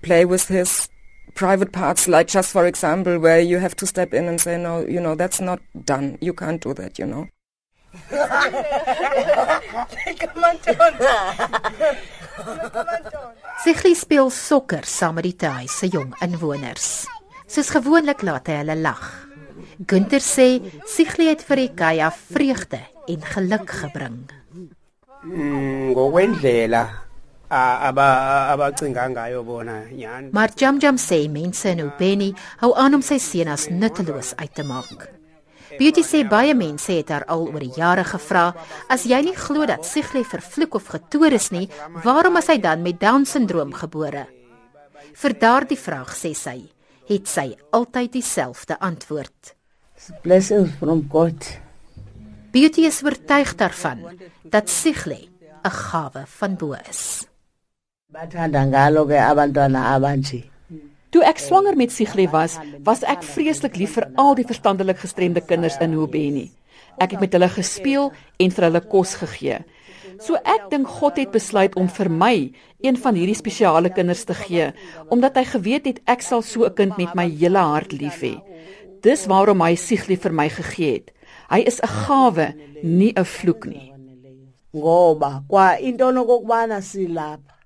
play 0.02 0.24
with 0.24 0.48
his 0.48 0.88
private 1.34 1.72
parts, 1.72 2.08
like 2.08 2.28
just 2.28 2.50
for 2.50 2.66
example, 2.66 3.18
where 3.18 3.40
you 3.40 3.58
have 3.58 3.76
to 3.76 3.86
step 3.86 4.12
in 4.12 4.28
and 4.28 4.40
say, 4.40 4.58
no, 4.58 4.84
you 4.86 5.00
know, 5.00 5.14
that's 5.14 5.40
not 5.40 5.60
done. 5.84 6.18
You 6.20 6.32
can't 6.32 6.60
do 6.60 6.74
that, 6.74 6.98
you 6.98 7.06
know. 7.06 7.26
Sigle 13.64 13.94
speel 13.96 14.28
sokker 14.30 14.84
saam 14.84 15.14
met 15.16 15.24
die 15.24 15.36
tuis 15.40 15.72
se 15.80 15.88
jong 15.88 16.12
inwoners. 16.26 17.06
Soos 17.48 17.70
gewoonlik 17.72 18.20
laat 18.26 18.50
hy 18.52 18.58
hulle 18.60 18.76
lag. 18.82 19.00
Gunter 19.88 20.20
sê 20.20 20.60
Sigle 20.90 21.30
het 21.30 21.42
vir 21.48 21.58
Ikaya 21.70 22.10
vreugde 22.12 22.82
en 23.06 23.20
geluk 23.22 23.70
gebring. 23.70 24.18
mm, 25.22 25.90
ngokwendlela 25.90 26.84
aba 27.50 28.06
abacinga 28.52 29.08
ngayo 29.10 29.42
bona 29.42 29.86
nyani 29.90 30.30
Maar 30.32 30.50
Jam 30.56 30.78
Jam 30.78 30.96
sê 30.96 31.28
mense 31.30 31.70
in 31.70 31.80
Ubeni 31.80 32.34
hou 32.60 32.74
aan 32.74 32.94
om 32.94 33.02
sy 33.02 33.18
seun 33.18 33.48
as 33.48 33.68
nutteloos 33.70 34.34
uit 34.36 34.54
te 34.54 34.62
maak. 34.62 35.10
Beauty 35.78 36.02
sê 36.02 36.24
baie 36.24 36.54
mense 36.54 36.92
het 36.92 37.10
haar 37.10 37.26
al 37.28 37.46
oor 37.50 37.60
die 37.60 37.74
jare 37.76 38.04
gevra, 38.04 38.54
as 38.88 39.04
jy 39.04 39.18
nie 39.22 39.36
glo 39.36 39.66
dat 39.66 39.84
Sigle 39.84 40.24
vervloek 40.24 40.78
of 40.78 40.88
getoer 40.88 41.36
is 41.36 41.50
nie, 41.52 41.68
waarom 42.04 42.38
is 42.40 42.48
hy 42.48 42.56
dan 42.58 42.82
met 42.82 43.00
Down 43.00 43.26
syndroom 43.26 43.74
gebore? 43.74 44.26
Vir 45.16 45.32
daardie 45.36 45.78
vraag 45.78 46.14
sê 46.16 46.32
sy, 46.34 46.62
het 47.10 47.28
sy 47.28 47.52
altyd 47.72 48.12
dieselfde 48.12 48.78
antwoord. 48.80 49.54
blessings 50.22 50.70
from 50.78 51.08
god 51.08 51.65
Beauty 52.56 52.86
is 52.88 53.02
oortuig 53.04 53.50
daarvan 53.60 53.98
dat 54.48 54.70
Sigle 54.70 55.18
'n 55.62 55.70
gawe 55.70 56.22
van 56.38 56.56
bo 56.56 56.72
is. 56.90 57.26
bathanda 58.08 58.64
ngalo 58.64 59.04
ke 59.06 59.18
abantwana 59.20 59.80
abanje 59.94 60.44
Toe 61.10 61.24
ek 61.24 61.38
swanger 61.38 61.76
met 61.76 61.92
Sigle 61.92 62.30
was, 62.30 62.56
was 62.84 63.02
ek 63.02 63.22
vreeslik 63.22 63.76
lief 63.76 63.92
vir 63.92 64.08
al 64.14 64.34
die 64.34 64.46
verstandelik 64.46 64.98
gestremde 64.98 65.40
kinders 65.40 65.76
in 65.80 65.92
Hobeni. 65.92 66.50
Ek 66.98 67.10
het 67.10 67.20
met 67.20 67.32
hulle 67.32 67.48
gespeel 67.48 68.12
en 68.38 68.50
vir 68.50 68.64
hulle 68.64 68.80
kos 68.80 69.14
gegee. 69.14 69.58
So 70.20 70.34
ek 70.34 70.70
dink 70.70 70.88
God 70.88 71.16
het 71.16 71.30
besluit 71.30 71.76
om 71.76 71.88
vir 71.88 72.10
my 72.10 72.52
een 72.80 72.96
van 72.96 73.14
hierdie 73.14 73.36
spesiale 73.36 73.90
kinders 73.90 74.24
te 74.24 74.34
gee, 74.34 74.72
omdat 75.08 75.36
hy 75.36 75.44
geweet 75.44 75.84
het 75.84 76.00
ek 76.06 76.22
sal 76.22 76.42
so 76.42 76.64
'n 76.64 76.74
kind 76.74 76.96
met 76.96 77.14
my 77.14 77.28
hele 77.28 77.58
hart 77.58 77.92
lief 77.92 78.20
hê. 78.22 78.40
Dis 79.02 79.26
waarom 79.26 79.60
hy 79.60 79.74
Sigle 79.74 80.16
vir 80.16 80.32
my 80.32 80.48
gegee 80.48 80.92
het. 80.92 81.15
Hy 81.50 81.60
is 81.66 81.80
'n 81.80 81.90
gawe, 82.06 82.46
nie 82.82 83.12
'n 83.16 83.24
vloek 83.24 83.66
nie. 83.66 83.96
ngoba 84.76 85.42
kwa 85.48 85.78
into 85.80 86.12
nokubana 86.12 86.82
silapha 86.82 87.56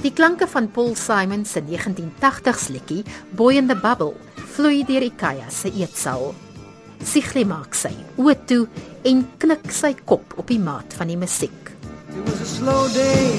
Die 0.00 0.16
klanke 0.16 0.46
van 0.48 0.70
Paul 0.70 0.94
Simon 0.96 1.44
se 1.44 1.60
1980s 1.60 2.68
liedjie 2.68 3.04
Boy 3.36 3.56
in 3.56 3.66
the 3.66 3.74
Bubble 3.74 4.14
vloei 4.54 4.84
deur 4.84 5.02
Ikaya 5.02 5.50
se 5.50 5.68
eetsaal. 5.68 6.49
Sigle 7.04 7.44
maak 7.48 7.74
sy 7.74 7.92
oë 8.20 8.34
toe 8.46 8.66
en 9.08 9.22
knik 9.40 9.70
sy 9.72 9.94
kop 10.04 10.34
op 10.38 10.46
die 10.50 10.60
maat 10.60 10.92
van 10.98 11.08
die 11.08 11.16
musiek. 11.16 11.72
It 12.10 12.26
was 12.26 12.40
a 12.40 12.46
slow 12.46 12.88
day, 12.92 13.38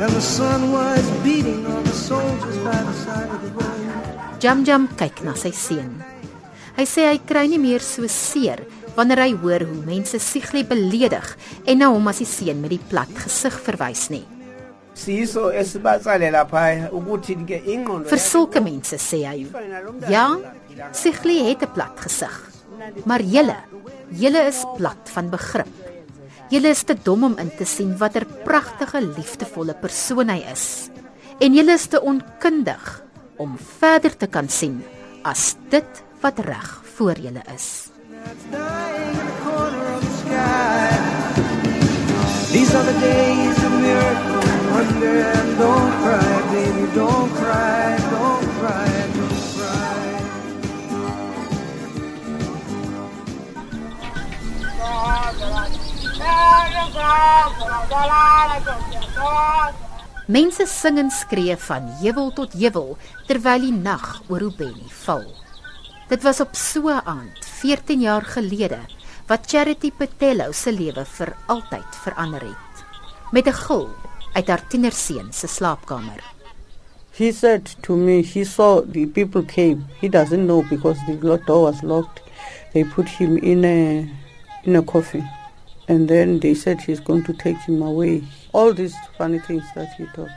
and 0.00 0.10
the 0.10 0.20
sun 0.20 0.72
was 0.72 1.04
beating 1.22 1.66
on 1.66 1.84
the 1.84 1.92
soldiers 1.92 2.58
by 2.64 2.80
the 2.82 2.96
side 3.04 3.30
of 3.30 3.42
the 3.42 3.52
road. 3.54 4.40
Jam 4.40 4.64
Jam 4.64 4.88
kyk 4.98 5.22
na 5.24 5.34
sy 5.38 5.52
seun. 5.54 6.02
Hy 6.76 6.84
sê 6.84 7.06
hy 7.08 7.18
kry 7.24 7.46
nie 7.48 7.60
meer 7.60 7.80
so 7.80 8.04
seer 8.10 8.64
wanneer 8.96 9.22
hy 9.22 9.32
hoor 9.40 9.64
hoe 9.68 9.82
mense 9.86 10.18
Sigle 10.20 10.64
beledig 10.64 11.36
en 11.66 11.78
na 11.80 11.92
hom 11.92 12.08
as 12.08 12.20
die 12.20 12.28
seun 12.28 12.60
met 12.60 12.74
die 12.74 12.82
plat 12.90 13.12
gesig 13.22 13.56
verwys 13.64 14.08
nie. 14.12 14.24
siso 14.96 15.50
esibatsalela 15.52 16.46
phaya 16.48 16.88
ukuthi 16.88 17.36
ke 17.44 17.58
ingqondo 17.68 18.08
Vir 18.08 18.18
sulke 18.18 18.62
mense 18.64 18.96
sê 18.96 19.18
hy. 19.28 19.46
Ja, 20.08 20.38
Sigli 20.92 21.36
het 21.50 21.62
'n 21.62 21.72
plat 21.74 21.92
gesig. 22.00 22.45
Maar 23.04 23.22
julle, 23.22 23.56
julle 24.10 24.42
is 24.50 24.62
plat 24.76 25.10
van 25.14 25.30
begrip. 25.30 25.72
Julle 26.50 26.70
is 26.70 26.84
te 26.86 26.94
dom 26.94 27.24
om 27.26 27.38
in 27.42 27.50
te 27.58 27.66
sien 27.66 27.96
watter 27.98 28.26
pragtige, 28.46 29.00
liefdevolle 29.02 29.74
persoon 29.80 30.30
hy 30.30 30.42
is. 30.52 30.66
En 31.42 31.56
julle 31.56 31.74
is 31.74 31.88
te 31.90 32.00
onkundig 32.00 32.84
om 33.42 33.56
verder 33.80 34.14
te 34.16 34.28
kan 34.30 34.48
sien 34.48 34.78
as 35.26 35.56
dit 35.72 36.02
wat 36.22 36.38
reg 36.46 36.70
voor 36.96 37.18
julle 37.18 37.42
is. 37.54 37.90
These 42.56 42.74
are 42.74 42.84
the 42.84 43.00
days 43.00 43.58
of 43.66 43.72
miracle 43.82 44.46
wonder. 44.76 45.16
And 45.36 45.58
don't 45.58 45.92
cry, 46.02 46.34
baby, 46.52 46.86
don't 46.94 47.30
cry, 47.34 47.96
don't 48.10 48.40
cry, 48.40 48.45
Mense 60.26 60.66
sing 60.66 60.98
en 60.98 61.10
skree 61.10 61.56
van 61.56 61.88
heuwel 62.00 62.32
tot 62.34 62.52
heuwel 62.58 62.96
terwyl 63.28 63.66
die 63.66 63.72
nag 63.72 64.06
oor 64.28 64.42
Ubeni 64.48 64.88
val. 65.04 65.24
Dit 66.10 66.22
was 66.22 66.40
op 66.40 66.54
so 66.54 66.88
'n 66.88 67.02
aand 67.04 67.44
14 67.60 68.00
jaar 68.00 68.22
gelede 68.22 68.80
wat 69.26 69.46
Charity 69.46 69.90
Petello 69.90 70.52
se 70.52 70.72
lewe 70.72 71.04
vir 71.04 71.36
altyd 71.46 71.90
verander 72.04 72.42
het. 72.42 72.74
Met 73.32 73.46
'n 73.46 73.52
gil 73.52 73.88
uit 74.34 74.48
haar 74.48 74.66
tienerseun 74.68 75.32
se 75.32 75.46
slaapkamer. 75.46 76.22
He 77.16 77.32
said 77.32 77.76
to 77.82 77.96
me, 77.96 78.22
he 78.22 78.44
saw 78.44 78.80
the 78.92 79.06
people 79.06 79.42
came. 79.42 79.86
He 80.00 80.08
doesn't 80.08 80.44
know 80.46 80.62
because 80.68 80.98
the 81.06 81.40
door 81.46 81.62
was 81.62 81.82
locked. 81.82 82.22
They 82.72 82.84
put 82.84 83.08
him 83.08 83.36
in 83.36 83.64
a 83.64 84.08
in 84.64 84.76
a 84.76 84.82
coffin, 84.82 85.24
and 85.88 86.08
then 86.08 86.40
they 86.40 86.54
said 86.54 86.80
he's 86.80 87.00
going 87.00 87.22
to 87.24 87.32
take 87.32 87.58
him 87.66 87.82
away. 87.82 88.22
All 88.52 88.72
these 88.72 88.94
funny 89.16 89.38
things 89.38 89.64
that 89.74 89.94
he 89.96 90.06
told. 90.14 90.30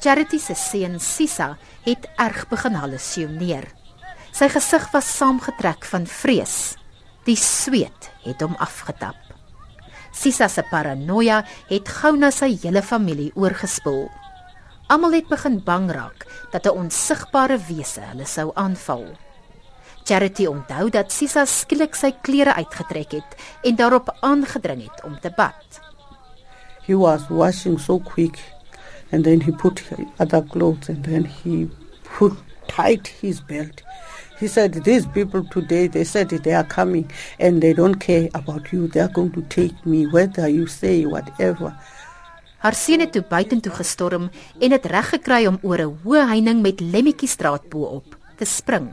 Charity 0.00 0.38
se 0.38 0.54
seun 0.54 0.98
Sisa 0.98 1.58
het 1.84 2.06
erg 2.18 2.46
begin 2.48 2.78
hallusineer. 2.80 3.66
Sy 4.32 4.48
gesig 4.48 4.86
was 4.94 5.08
saamgetrek 5.18 5.84
van 5.84 6.06
vrees. 6.08 6.76
Die 7.26 7.36
sweet 7.36 8.08
het 8.24 8.40
hom 8.40 8.56
afgetap. 8.58 9.18
Sisa 10.16 10.48
se 10.48 10.64
paranoia 10.70 11.42
het 11.68 11.88
gou 12.00 12.14
na 12.16 12.30
sy 12.34 12.54
hele 12.62 12.82
familie 12.82 13.30
oorgespoel. 13.36 14.08
Almal 14.90 15.20
het 15.20 15.28
begin 15.30 15.60
bang 15.62 15.90
raak 15.92 16.26
dat 16.50 16.66
'n 16.66 16.78
onsigbare 16.86 17.58
wese 17.68 18.00
hulle 18.00 18.26
sou 18.26 18.50
aanval. 18.54 19.04
Charity 20.04 20.46
onthou 20.46 20.88
dat 20.90 21.12
Sisa 21.12 21.44
skielik 21.46 21.94
sy 21.94 22.10
klere 22.22 22.54
uitgetrek 22.54 23.12
het 23.12 23.36
en 23.62 23.76
daarop 23.76 24.10
aangedring 24.20 24.82
het 24.82 25.04
om 25.04 25.18
te 25.20 25.30
bad. 25.36 25.80
He 26.86 26.96
was 26.96 27.28
washing 27.28 27.78
so 27.78 27.98
quick, 27.98 28.38
and 29.12 29.24
then 29.24 29.40
he 29.40 29.52
put 29.52 29.82
other 30.18 30.42
clothes, 30.42 30.88
and 30.88 31.04
then 31.04 31.24
he 31.24 31.68
put 32.18 32.34
tight 32.66 33.12
his 33.20 33.40
belt. 33.40 33.82
He 34.40 34.48
said, 34.48 34.84
"These 34.84 35.06
people 35.12 35.44
today, 35.50 35.88
they 35.88 36.04
said 36.04 36.28
they 36.28 36.54
are 36.54 36.66
coming, 36.66 37.10
and 37.38 37.60
they 37.60 37.74
don't 37.74 37.98
care 37.98 38.28
about 38.32 38.72
you. 38.72 38.88
They 38.88 39.02
are 39.02 39.12
going 39.12 39.32
to 39.32 39.42
take 39.48 39.74
me, 39.84 40.06
whether 40.06 40.48
you 40.48 40.66
say 40.66 41.04
whatever." 41.04 41.74
Haar 42.58 42.74
seun 42.74 43.00
het 43.00 43.12
toe 43.12 43.22
buitentoe 43.28 43.72
gestorm 43.72 44.30
en 44.58 44.70
het 44.70 44.84
reg 44.84 45.08
gekry 45.08 45.46
om 45.46 45.58
oor 45.62 45.80
'n 45.80 45.98
hoë 46.04 46.26
heining 46.28 46.62
met 46.62 46.80
Lemmetjiestraat 46.80 47.68
bo-op 47.68 48.16
te 48.36 48.44
spring. 48.44 48.88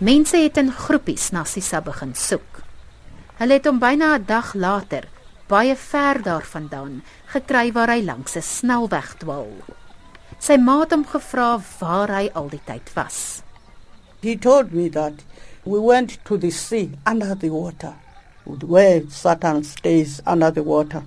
Mense 0.00 0.38
het 0.40 0.56
in 0.56 0.70
groepies 0.72 1.26
na 1.28 1.42
Sisa 1.44 1.82
begin 1.84 2.14
soek. 2.16 2.62
Hulle 3.36 3.58
het 3.58 3.66
hom 3.68 3.78
byna 3.82 4.14
'n 4.16 4.24
dag 4.24 4.54
later, 4.54 5.04
baie 5.48 5.74
ver 5.76 6.22
daarvandaan, 6.22 7.02
gekry 7.32 7.72
waar 7.72 7.92
hy 7.92 8.00
langs 8.04 8.36
'n 8.36 8.42
snelweg 8.42 9.18
dwaal. 9.20 9.52
Sy 10.38 10.56
ma 10.56 10.80
het 10.80 10.92
hom 10.92 11.04
gevra 11.04 11.60
waar 11.80 12.08
hy 12.08 12.30
al 12.32 12.48
die 12.48 12.62
tyd 12.64 12.88
was. 12.94 13.42
He 14.22 14.36
told 14.36 14.72
me 14.72 14.88
that 14.88 15.20
we 15.64 15.78
went 15.78 16.24
to 16.24 16.38
the 16.38 16.50
sea 16.50 16.90
under 17.06 17.36
the 17.36 17.50
water, 17.50 17.94
where 18.44 19.02
Satan 19.10 19.64
stays 19.64 20.22
under 20.26 20.50
the 20.50 20.62
water, 20.62 21.02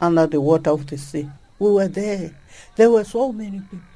under 0.00 0.28
the 0.28 0.40
water 0.40 0.70
of 0.70 0.86
the 0.86 0.96
sea. 0.96 1.28
We 1.58 1.68
were 1.68 1.90
there. 1.90 2.30
There 2.76 2.90
were 2.90 3.04
so 3.04 3.32
many 3.32 3.58
people. 3.58 3.88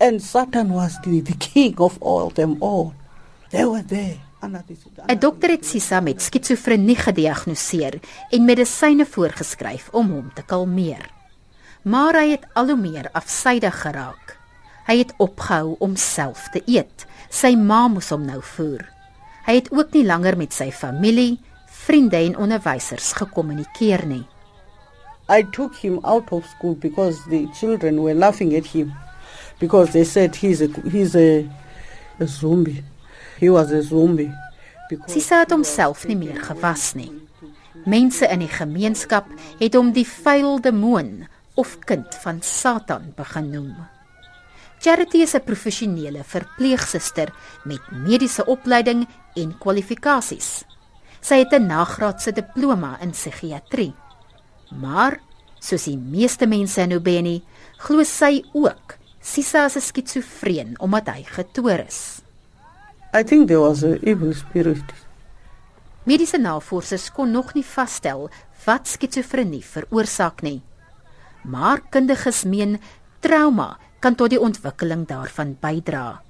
And 0.00 0.20
Satan 0.20 0.72
was 0.72 0.98
the, 1.04 1.20
the 1.20 1.36
king 1.38 1.74
of 1.78 2.02
all 2.02 2.30
them 2.30 2.56
all. 2.60 2.94
'n 3.52 5.18
Dokter 5.18 5.50
het 5.50 5.66
Sisa 5.66 6.00
met 6.00 6.22
skizofrenie 6.22 6.96
gediagnoseer 6.96 8.00
en 8.30 8.44
medisyne 8.44 9.06
voorgeskryf 9.06 9.88
om 9.92 10.10
hom 10.10 10.30
te 10.34 10.42
kalmeer. 10.42 11.10
Maar 11.82 12.14
hy 12.14 12.30
het 12.30 12.46
al 12.52 12.66
hoe 12.66 12.76
meer 12.76 13.08
afsydig 13.12 13.80
geraak. 13.80 14.38
Hy 14.86 14.98
het 14.98 15.14
opgehou 15.16 15.76
om 15.78 15.96
self 15.96 16.48
te 16.52 16.62
eet. 16.66 17.06
Sy 17.30 17.54
ma 17.54 17.88
moes 17.88 18.10
hom 18.10 18.24
nou 18.26 18.42
voer. 18.42 18.82
Hy 19.46 19.54
het 19.54 19.70
ook 19.72 19.92
nie 19.92 20.04
langer 20.04 20.36
met 20.36 20.52
sy 20.52 20.70
familie, 20.70 21.38
vriende 21.66 22.16
en 22.16 22.36
onderwysers 22.36 23.12
gekommunikeer 23.12 24.06
nie. 24.06 24.26
I 25.28 25.42
took 25.52 25.74
him 25.74 25.98
out 26.02 26.30
of 26.32 26.46
school 26.46 26.74
because 26.74 27.18
the 27.30 27.46
children 27.54 28.02
were 28.02 28.14
laughing 28.14 28.54
at 28.56 28.66
him 28.66 28.92
because 29.58 29.90
they 29.92 30.04
said 30.04 30.36
he's 30.36 30.60
a 30.62 30.68
he's 30.90 31.14
a, 31.16 31.44
a 32.20 32.26
zombie. 32.26 32.84
He 33.38 33.50
was 33.50 33.72
a 33.72 33.82
zombie. 33.82 34.32
Because 34.88 35.12
Sisa 35.12 35.42
het 35.42 35.50
homself 35.50 36.06
nie 36.06 36.16
meer 36.16 36.38
gewas 36.40 36.94
nie. 36.94 37.10
Mense 37.86 38.26
in 38.30 38.40
die 38.40 38.50
gemeenskap 38.50 39.28
het 39.60 39.74
hom 39.74 39.92
die 39.92 40.06
vuil 40.06 40.60
demoon 40.62 41.26
of 41.56 41.76
kind 41.88 42.14
van 42.22 42.40
Satan 42.42 43.12
begin 43.16 43.50
noem. 43.52 43.74
Charity 44.80 45.22
is 45.24 45.34
'n 45.34 45.44
professionele 45.44 46.22
verpleegsuster 46.24 47.32
met 47.64 47.80
mediese 47.90 48.44
opleiding 48.46 49.06
en 49.34 49.58
kwalifikasies. 49.58 50.64
Sy 51.20 51.38
het 51.38 51.52
'n 51.52 51.66
nagraadse 51.66 52.32
diploma 52.32 52.98
in 53.00 53.10
psigiatrie. 53.10 53.94
Maar 54.70 55.20
soos 55.58 55.84
die 55.84 55.98
meeste 55.98 56.46
mense 56.46 56.80
in 56.80 56.92
Ubeni, 56.92 57.42
glo 57.78 58.02
sy 58.02 58.44
ook 58.52 58.98
Sisa 59.20 59.64
is 59.64 59.86
skitsofreen 59.86 60.78
omdat 60.78 61.08
hy 61.08 61.24
getoer 61.24 61.86
is. 61.86 62.25
I 63.12 63.22
think 63.22 63.48
there 63.48 63.60
was 63.60 63.82
an 63.82 63.98
evil 64.02 64.34
spirit. 64.34 64.84
Mediese 66.06 66.38
navorsers 66.38 67.08
kon 67.10 67.32
nog 67.34 67.54
nie 67.54 67.64
vasstel 67.64 68.28
wat 68.66 68.86
skitsofrenie 68.86 69.62
veroorsaak 69.64 70.42
nie. 70.42 70.60
Maar 71.44 71.82
kundiges 71.90 72.44
meen 72.44 72.78
trauma 73.20 73.76
kan 74.00 74.14
tot 74.14 74.30
die 74.30 74.40
ontwikkeling 74.40 75.06
daarvan 75.06 75.56
bydra. 75.62 76.20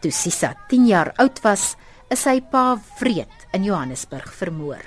Toe 0.00 0.12
Sisa 0.12 0.54
10 0.68 0.86
jaar 0.88 1.12
oud 1.20 1.40
was, 1.44 1.74
is 2.10 2.24
sy 2.24 2.40
pa 2.40 2.78
wreed 3.00 3.46
in 3.52 3.64
Johannesburg 3.64 4.32
vermoor. 4.32 4.80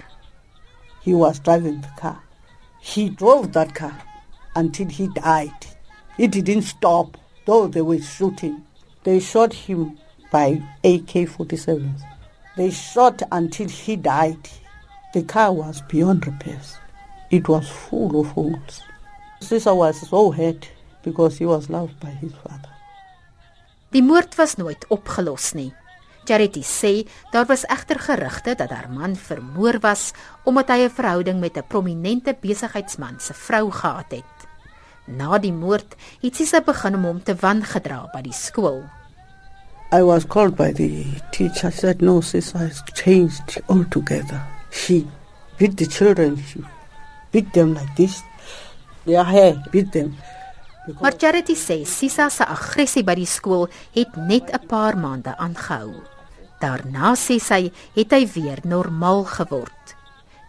He 1.04 1.13
was 1.13 1.39
driving 1.39 1.82
the 1.82 1.93
car. 2.00 2.22
He 2.82 3.10
drove 3.10 3.52
that 3.54 3.76
car 3.76 3.93
until 4.56 4.88
he 4.89 5.08
died. 5.08 5.69
He 6.17 6.28
didn't 6.28 6.63
stop, 6.63 7.17
though 7.46 7.67
they 7.67 7.82
were 7.82 8.02
shooting. 8.02 8.63
They 9.04 9.19
shot 9.19 9.54
him 9.54 10.00
by 10.34 10.58
AK 10.82 11.30
47s. 11.30 12.02
They 12.58 12.72
shot 12.72 13.22
until 13.32 13.69
he 13.69 13.96
died. 13.96 14.50
The 15.13 15.22
car 15.22 15.54
was 15.54 15.86
beyond 15.88 16.26
repairs. 16.26 16.78
It 17.30 17.48
was 17.48 17.69
full 17.69 18.19
of 18.19 18.34
holes. 18.34 18.82
Caesar 19.41 19.76
was 19.76 20.10
so 20.10 20.32
hurt 20.32 20.69
because 21.04 21.38
he 21.38 21.46
was 21.46 21.69
loved 21.69 22.00
by 22.00 22.10
his 22.10 22.34
father. 22.34 22.74
Die 23.93 24.02
moord 24.02 24.34
was 24.38 24.58
nooit 24.58 24.88
opgelos 24.89 25.54
nie. 25.54 25.69
Charity 26.26 26.63
sê 26.65 26.93
daar 27.34 27.46
was 27.46 27.65
egter 27.69 28.00
gerugte 28.00 28.56
dat 28.58 28.72
haar 28.74 28.89
man 28.89 29.13
vermoor 29.15 29.78
was 29.84 30.13
omdat 30.46 30.69
hy 30.74 30.80
'n 30.86 30.98
verhouding 30.98 31.39
met 31.39 31.58
'n 31.58 31.67
prominente 31.67 32.34
besigheidsman 32.41 33.19
se 33.19 33.34
vrou 33.34 33.72
gehad 33.72 34.12
het. 34.12 34.38
Na 35.06 35.38
die 35.38 35.54
moord 35.54 35.96
het 36.22 36.36
sy 36.36 36.62
begin 36.62 36.96
om 36.96 37.04
hom 37.04 37.24
te 37.24 37.36
wangedra 37.36 38.10
by 38.13 38.22
die 38.22 38.34
skool. 38.34 38.84
I 39.93 40.01
was 40.01 40.25
called 40.25 40.56
by 40.58 40.71
the 40.71 41.06
teacher. 41.32 41.69
She 41.69 41.77
said, 41.77 42.01
No, 42.01 42.19
Caesar 42.21 42.58
has 42.58 42.82
changed 42.95 43.62
altogether. 43.69 44.41
She 44.71 45.06
beat 45.60 45.77
the 45.77 45.86
children. 45.86 46.41
She 46.41 46.65
beat 47.32 47.53
them 47.53 47.75
like 47.75 47.95
this. 47.95 48.23
Their 49.06 49.23
hair 49.23 49.63
beat 49.71 49.91
them. 49.91 50.17
Maar 50.99 51.13
Charity 51.17 51.53
sê 51.56 51.86
Sisa 51.86 52.25
se 52.29 52.43
aggressie 52.43 53.06
by 53.06 53.13
die 53.15 53.29
skool 53.29 53.69
het 53.93 54.17
net 54.17 54.49
'n 54.49 54.65
paar 54.67 54.97
maande 54.97 55.38
aangehou. 55.38 55.93
Daarna 56.60 57.13
sê 57.13 57.38
sy 57.39 57.71
het 57.95 58.12
hy 58.12 58.25
weer 58.34 58.60
normaal 58.63 59.23
geword. 59.23 59.84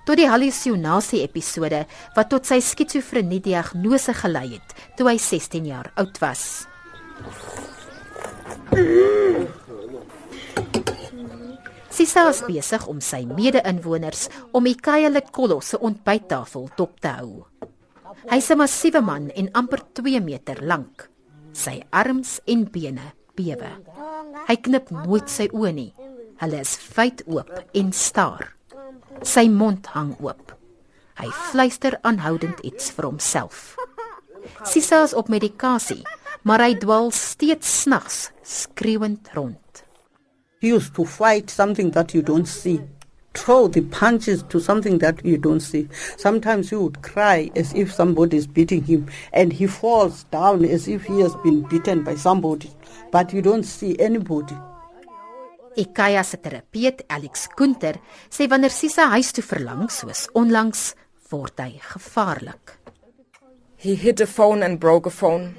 tot 0.05 0.21
die 0.21 0.29
hallusinasie 0.29 1.23
episode 1.25 1.87
wat 2.17 2.29
tot 2.29 2.45
sy 2.47 2.61
skizofrenie 2.61 3.41
diagnose 3.41 4.13
gelei 4.21 4.49
het 4.57 4.77
toe 4.99 5.09
hy 5.09 5.19
16 5.19 5.71
jaar 5.73 5.93
oud 5.97 6.21
was. 6.21 6.67
Sisa 11.95 12.25
is 12.27 12.41
besig 12.43 12.83
om 12.91 12.99
sy 12.99 13.21
mede-inwoners 13.29 14.27
om 14.51 14.67
Ikaya 14.67 15.13
Lekolo 15.13 15.61
se 15.63 15.79
ontbyttafel 15.79 16.67
dop 16.75 16.99
te 16.99 17.13
hou. 17.21 17.45
Hy's 18.33 18.51
'n 18.51 18.59
massiewe 18.59 19.01
man 19.01 19.31
en 19.31 19.49
amper 19.55 19.81
2 19.95 20.21
meter 20.21 20.59
lank. 20.67 21.09
Sy 21.53 21.83
arms 21.93 22.41
en 22.47 22.65
bene 22.67 23.15
bewe. 23.37 23.71
Hy 24.49 24.57
knip 24.57 24.91
nooit 24.91 25.29
sy 25.31 25.49
oë 25.53 25.73
nie. 25.73 25.95
Hulle 26.43 26.61
is 26.61 26.75
wyd 26.97 27.23
oop 27.27 27.53
en 27.75 27.93
staar. 27.93 28.57
Sy 29.23 29.49
mond 29.49 29.87
hang 29.87 30.17
oop. 30.21 30.53
Hy 31.15 31.31
fluister 31.31 31.99
aanhoudend 32.03 32.61
iets 32.61 32.91
vir 32.91 33.05
homself. 33.05 33.77
Sisa 34.65 35.05
is 35.05 35.15
op 35.15 35.29
medikasie, 35.29 36.03
maar 36.45 36.61
hy 36.61 36.75
dwaal 36.77 37.11
steeds 37.11 37.71
snags 37.83 38.29
skreeuend 38.45 39.31
rond. 39.33 39.85
He 40.61 40.73
used 40.73 40.95
to 40.95 41.05
fight 41.05 41.51
something 41.51 41.93
that 41.93 42.15
you 42.15 42.23
don't 42.23 42.49
see. 42.49 42.81
Throw 43.35 43.69
the 43.69 43.83
punches 43.83 44.45
to 44.49 44.61
something 44.61 44.99
that 44.99 45.25
you 45.25 45.37
don't 45.37 45.61
see. 45.61 45.89
Sometimes 46.17 46.71
he 46.71 46.77
would 46.77 47.03
cry 47.03 47.51
as 47.57 47.73
if 47.75 47.93
somebody 47.93 48.37
is 48.37 48.47
beating 48.47 48.85
him, 48.85 49.09
and 49.33 49.53
he 49.53 49.67
falls 49.67 50.25
down 50.31 50.65
as 50.65 50.87
if 50.87 51.05
he 51.05 51.21
has 51.21 51.35
been 51.43 51.63
beaten 51.63 52.05
by 52.05 52.15
somebody, 52.15 52.71
but 53.11 53.33
you 53.33 53.43
don't 53.43 53.65
see 53.65 53.97
anybody. 53.99 54.55
Ikaya 55.77 56.23
se 56.25 56.39
terapeut 56.39 57.03
Alex 57.09 57.49
Kunter 57.57 57.99
sê 58.31 58.47
wanneer 58.49 58.71
Sisa 58.71 59.09
huis 59.11 59.33
toe 59.35 59.43
verlang 59.43 59.91
soos 59.91 60.29
onlangs 60.39 60.95
word 61.33 61.59
hy 61.59 61.81
gevaarlik. 61.83 62.79
He 63.77 63.97
hit 63.97 64.21
a 64.21 64.27
phone 64.27 64.63
and 64.63 64.79
broke 64.79 65.07
a 65.07 65.11
phone. 65.11 65.57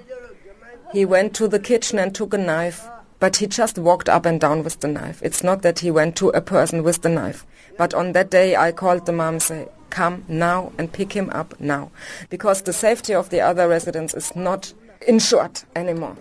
He 0.92 1.06
went 1.06 1.34
to 1.36 1.48
the 1.48 1.60
kitchen 1.60 2.00
and 2.00 2.14
took 2.14 2.34
a 2.34 2.38
knife, 2.38 2.88
but 3.20 3.38
he 3.38 3.48
just 3.48 3.78
walked 3.78 4.10
up 4.10 4.26
and 4.26 4.40
down 4.40 4.64
with 4.64 4.80
the 4.80 4.88
knife. 4.88 5.22
It's 5.24 5.44
not 5.44 5.62
that 5.62 5.80
he 5.80 5.92
went 5.92 6.16
to 6.18 6.30
a 6.30 6.42
person 6.42 6.84
with 6.84 7.02
the 7.02 7.10
knife. 7.10 7.46
But 7.78 7.94
on 7.94 8.14
that 8.14 8.30
day, 8.30 8.56
I 8.56 8.72
called 8.72 9.06
the 9.06 9.12
mom 9.12 9.36
and 9.36 9.42
said, 9.42 9.70
come 9.90 10.24
now 10.28 10.72
and 10.78 10.92
pick 10.92 11.14
him 11.14 11.30
up 11.32 11.60
now. 11.60 11.92
Because 12.30 12.62
the 12.62 12.74
safety 12.74 13.14
of 13.14 13.30
the 13.30 13.42
other 13.42 13.68
residents 13.68 14.14
is 14.14 14.36
not 14.36 14.74
insured 15.08 15.64
anymore. 15.76 16.18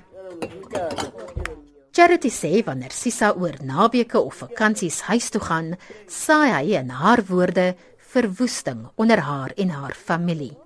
Charity 1.92 2.28
sê 2.28 2.64
wanneer 2.66 2.90
Sisa 2.90 3.30
oor 3.30 3.54
naweke 3.62 4.18
of 4.18 4.34
vakansies 4.40 5.02
huis 5.06 5.30
toe 5.30 5.40
gaan, 5.40 5.76
saai 6.08 6.50
hy 6.50 6.74
in 6.80 6.90
haar 6.90 7.22
woorde 7.28 7.76
verwoesting 8.12 8.88
onder 8.98 9.20
haar 9.20 9.52
en 9.56 9.70
haar 9.70 9.94
familie. 9.94 10.56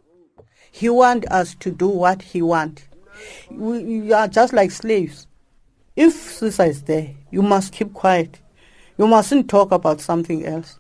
He 0.73 0.89
want 0.89 1.27
us 1.31 1.55
to 1.57 1.71
do 1.71 1.89
what 1.89 2.23
he 2.33 2.41
want. 2.41 2.88
We, 3.51 4.01
we 4.01 4.13
are 4.13 4.29
just 4.29 4.53
like 4.53 4.71
slaves. 4.71 5.27
If 5.97 6.13
Sisa 6.13 6.65
is 6.65 6.83
there, 6.83 7.15
you 7.31 7.43
must 7.43 7.73
keep 7.73 7.93
quiet. 7.93 8.39
You 8.97 9.07
mustn't 9.07 9.49
talk 9.49 9.73
about 9.73 10.01
something 10.01 10.47
else. 10.47 10.79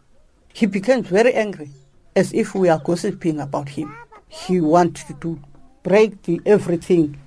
He 0.52 0.66
became 0.66 1.02
very 1.02 1.34
angry, 1.34 1.70
as 2.14 2.32
if 2.32 2.54
we 2.54 2.68
are 2.68 2.78
gossiping 2.78 3.40
about 3.40 3.68
him. 3.68 3.94
He 4.28 4.60
wanted 4.60 5.20
to 5.20 5.40
break 5.82 6.22
the 6.22 6.40
everything. 6.44 7.18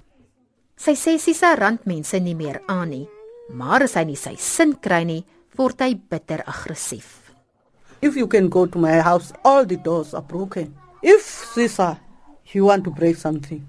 Sy 0.78 0.96
sê 0.98 1.20
Sisa 1.20 1.54
rand 1.56 1.86
mense 1.86 2.18
nie 2.20 2.34
meer 2.34 2.62
aan 2.68 2.90
nie, 2.90 3.08
maar 3.54 3.84
as 3.86 3.94
hy 4.00 4.04
nie 4.10 4.18
sy 4.18 4.34
sin 4.40 4.74
kry 4.82 5.04
nie, 5.06 5.22
word 5.58 5.78
hy 5.84 5.94
bitter 5.94 6.42
aggressief. 6.48 7.32
If 8.02 8.18
you 8.18 8.26
can 8.26 8.50
go 8.50 8.66
to 8.66 8.80
my 8.80 8.98
house, 9.00 9.32
all 9.46 9.66
the 9.66 9.78
doors 9.78 10.14
are 10.14 10.26
broken. 10.26 10.74
If 11.04 11.22
Sisa, 11.54 12.00
he 12.44 12.62
want 12.62 12.84
to 12.86 12.92
break 12.92 13.16
something, 13.16 13.62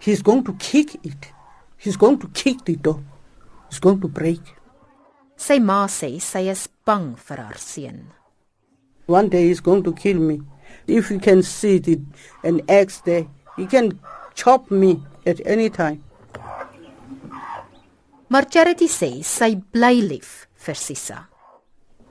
he's 0.00 0.22
going 0.22 0.44
to 0.44 0.54
kick 0.54 0.94
it. 1.04 1.32
He's 1.76 1.96
going 1.96 2.18
to 2.18 2.28
kick 2.28 2.64
the 2.64 2.76
door. 2.76 3.02
He's 3.68 3.78
going 3.78 4.00
to 4.00 4.08
break. 4.08 4.40
Sy 5.38 5.60
ma 5.62 5.86
sê 5.86 6.18
sy 6.20 6.48
is 6.50 6.66
bang 6.84 7.14
vir 7.14 7.38
haar 7.38 7.58
seun. 7.62 8.00
One 9.06 9.28
day 9.28 9.46
he's 9.46 9.60
going 9.60 9.84
to 9.84 9.92
kill 9.92 10.18
me. 10.18 10.40
If 10.86 11.08
he 11.10 11.18
can 11.18 11.42
see 11.42 11.78
the, 11.78 12.00
an 12.42 12.60
axe 12.68 13.00
there, 13.02 13.26
he 13.56 13.66
can 13.66 14.00
chop 14.34 14.70
me 14.70 15.02
at 15.24 15.40
any 15.46 15.70
time. 15.70 16.02
Maar 18.28 18.50
Charity 18.50 18.88
sê 18.88 19.22
sy 19.24 19.54
bly 19.54 20.02
lief 20.02 20.48
vir 20.66 20.74
Sisa. 20.76 21.28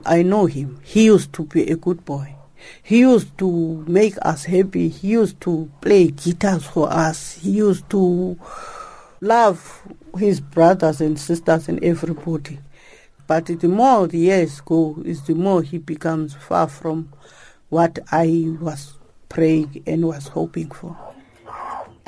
I 0.06 0.22
know 0.22 0.46
him. 0.46 0.80
He 0.82 1.04
used 1.04 1.32
to 1.34 1.44
be 1.44 1.70
a 1.70 1.76
good 1.76 2.04
boy. 2.04 2.37
He 2.82 3.00
used 3.00 3.36
to 3.38 3.84
make 3.86 4.14
us 4.22 4.44
happy. 4.44 4.88
He 4.88 5.08
used 5.08 5.40
to 5.42 5.70
play 5.80 6.08
guitars 6.08 6.64
for 6.64 6.92
us. 6.92 7.38
He 7.42 7.50
used 7.50 7.88
to 7.90 8.36
love 9.20 9.82
his 10.16 10.40
brothers 10.40 11.00
and 11.00 11.18
sisters 11.18 11.68
and 11.68 11.82
everybody. 11.82 12.58
But 13.26 13.46
the 13.46 13.68
more 13.68 14.06
the 14.06 14.18
years 14.18 14.60
go, 14.60 14.96
is 15.04 15.22
the 15.22 15.34
more 15.34 15.62
he 15.62 15.78
becomes 15.78 16.34
far 16.34 16.68
from 16.68 17.12
what 17.68 17.98
I 18.10 18.56
was 18.60 18.94
praying 19.28 19.82
and 19.86 20.06
was 20.06 20.28
hoping 20.28 20.70
for. 20.70 20.96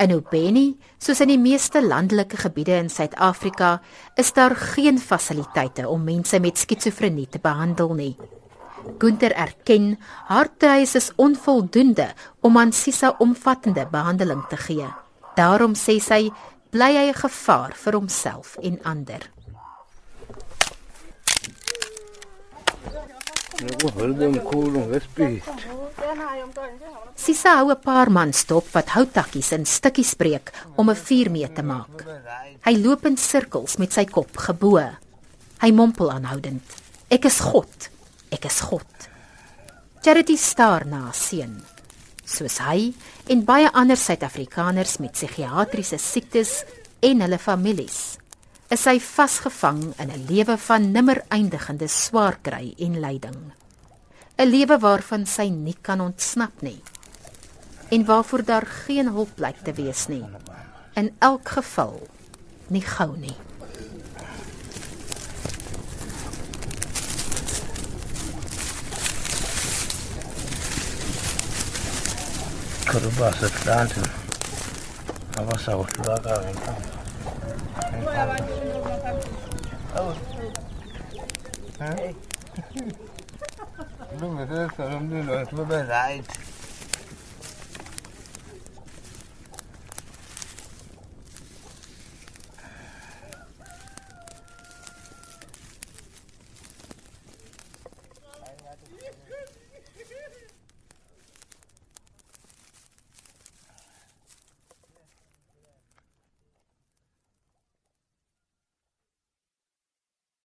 In 0.01 0.09
Ubeni, 0.09 0.79
soos 0.97 1.19
in 1.21 1.29
die 1.29 1.37
meeste 1.37 1.77
landelike 1.85 2.39
gebiede 2.41 2.73
in 2.81 2.89
Suid-Afrika, 2.89 3.81
is 4.17 4.33
daar 4.33 4.55
geen 4.55 4.97
fasiliteite 4.97 5.85
om 5.87 6.01
mense 6.03 6.39
met 6.41 6.57
skizofrenie 6.57 7.27
te 7.29 7.37
behandel 7.37 7.93
nie. 7.93 8.15
Gunther 8.97 9.33
erken 9.33 9.99
haar 10.25 10.49
tuis 10.57 10.95
is 10.95 11.11
onvoldoende 11.15 12.13
om 12.41 12.57
aan 12.57 12.71
Sisa 12.71 13.15
omvattende 13.19 13.87
behandeling 13.91 14.43
te 14.49 14.57
gee. 14.57 14.87
Daarom 15.35 15.73
sê 15.75 15.99
sy 15.99 16.31
bly 16.71 16.95
hy 16.95 17.07
'n 17.09 17.21
gevaar 17.23 17.73
vir 17.75 17.93
homself 17.93 18.57
en 18.61 18.79
ander. 18.83 19.29
Sisa 27.15 27.57
hou 27.57 27.69
'n 27.71 27.81
paar 27.81 28.09
man 28.11 28.33
stop 28.33 28.65
wat 28.73 28.93
houtakkies 28.95 29.51
in 29.51 29.65
stukkies 29.65 30.13
breek 30.15 30.51
om 30.75 30.89
'n 30.89 30.95
vuur 30.95 31.29
mee 31.31 31.49
te 31.53 31.63
maak. 31.63 32.05
Hy 32.65 32.73
loop 32.77 33.05
in 33.05 33.17
sirkels 33.17 33.77
met 33.77 33.93
sy 33.93 34.05
kop 34.05 34.37
gebo. 34.37 34.79
Hy 35.61 35.71
mompel 35.71 36.11
aanhoudend: 36.11 36.63
"Ek 37.09 37.25
is 37.25 37.39
God. 37.39 37.89
Ek 38.31 38.45
is 38.45 38.59
God." 38.61 38.87
Charity 40.01 40.35
staar 40.35 40.85
na 40.85 41.03
haar 41.05 41.13
seun. 41.13 41.61
Soos 42.25 42.57
hy 42.57 42.93
en 43.29 43.43
baie 43.45 43.69
ander 43.73 43.97
Suid-Afrikaners 43.97 44.97
met 44.97 45.11
psigiatriese 45.13 45.99
siektes 45.99 46.63
en 47.05 47.21
hulle 47.21 47.37
families, 47.37 48.17
is 48.71 48.85
hy 48.87 48.99
vasgevang 48.99 49.93
in 49.99 50.09
'n 50.09 50.25
lewe 50.29 50.57
van 50.57 50.91
nimmer 50.91 51.21
eindigende 51.29 51.87
swaar 51.87 52.39
kry 52.41 52.73
en 52.79 52.99
lyding. 52.99 53.53
'n 54.37 54.49
Lewe 54.49 54.79
waarvan 54.79 55.25
sy 55.25 55.49
nie 55.49 55.77
kan 55.81 56.01
ontsnap 56.01 56.61
nie 56.61 56.81
en 57.91 58.05
waarvoor 58.05 58.43
daar 58.45 58.65
geen 58.65 59.07
hulp 59.07 59.35
blyk 59.35 59.63
te 59.63 59.73
wees 59.73 60.07
nie. 60.07 60.23
In 60.95 61.11
elk 61.19 61.49
geval 61.49 62.07
nie 62.67 62.81
gou 62.81 63.17
nie. 63.17 63.35
karibu 72.91 73.23
se 73.39 73.47
planting 73.63 74.09
na 75.35 75.41
basa 75.43 75.71
kushugaka 75.77 76.31
wengine 76.39 76.75
Lunge, 84.19 84.45
das 84.45 84.71
ist 84.71 84.77
doch 84.77 84.91
ein 84.91 85.09
Dünner, 85.09 85.33
das 85.33 85.43
ist 85.43 85.53
mir 85.53 85.65
bereit. 85.65 86.25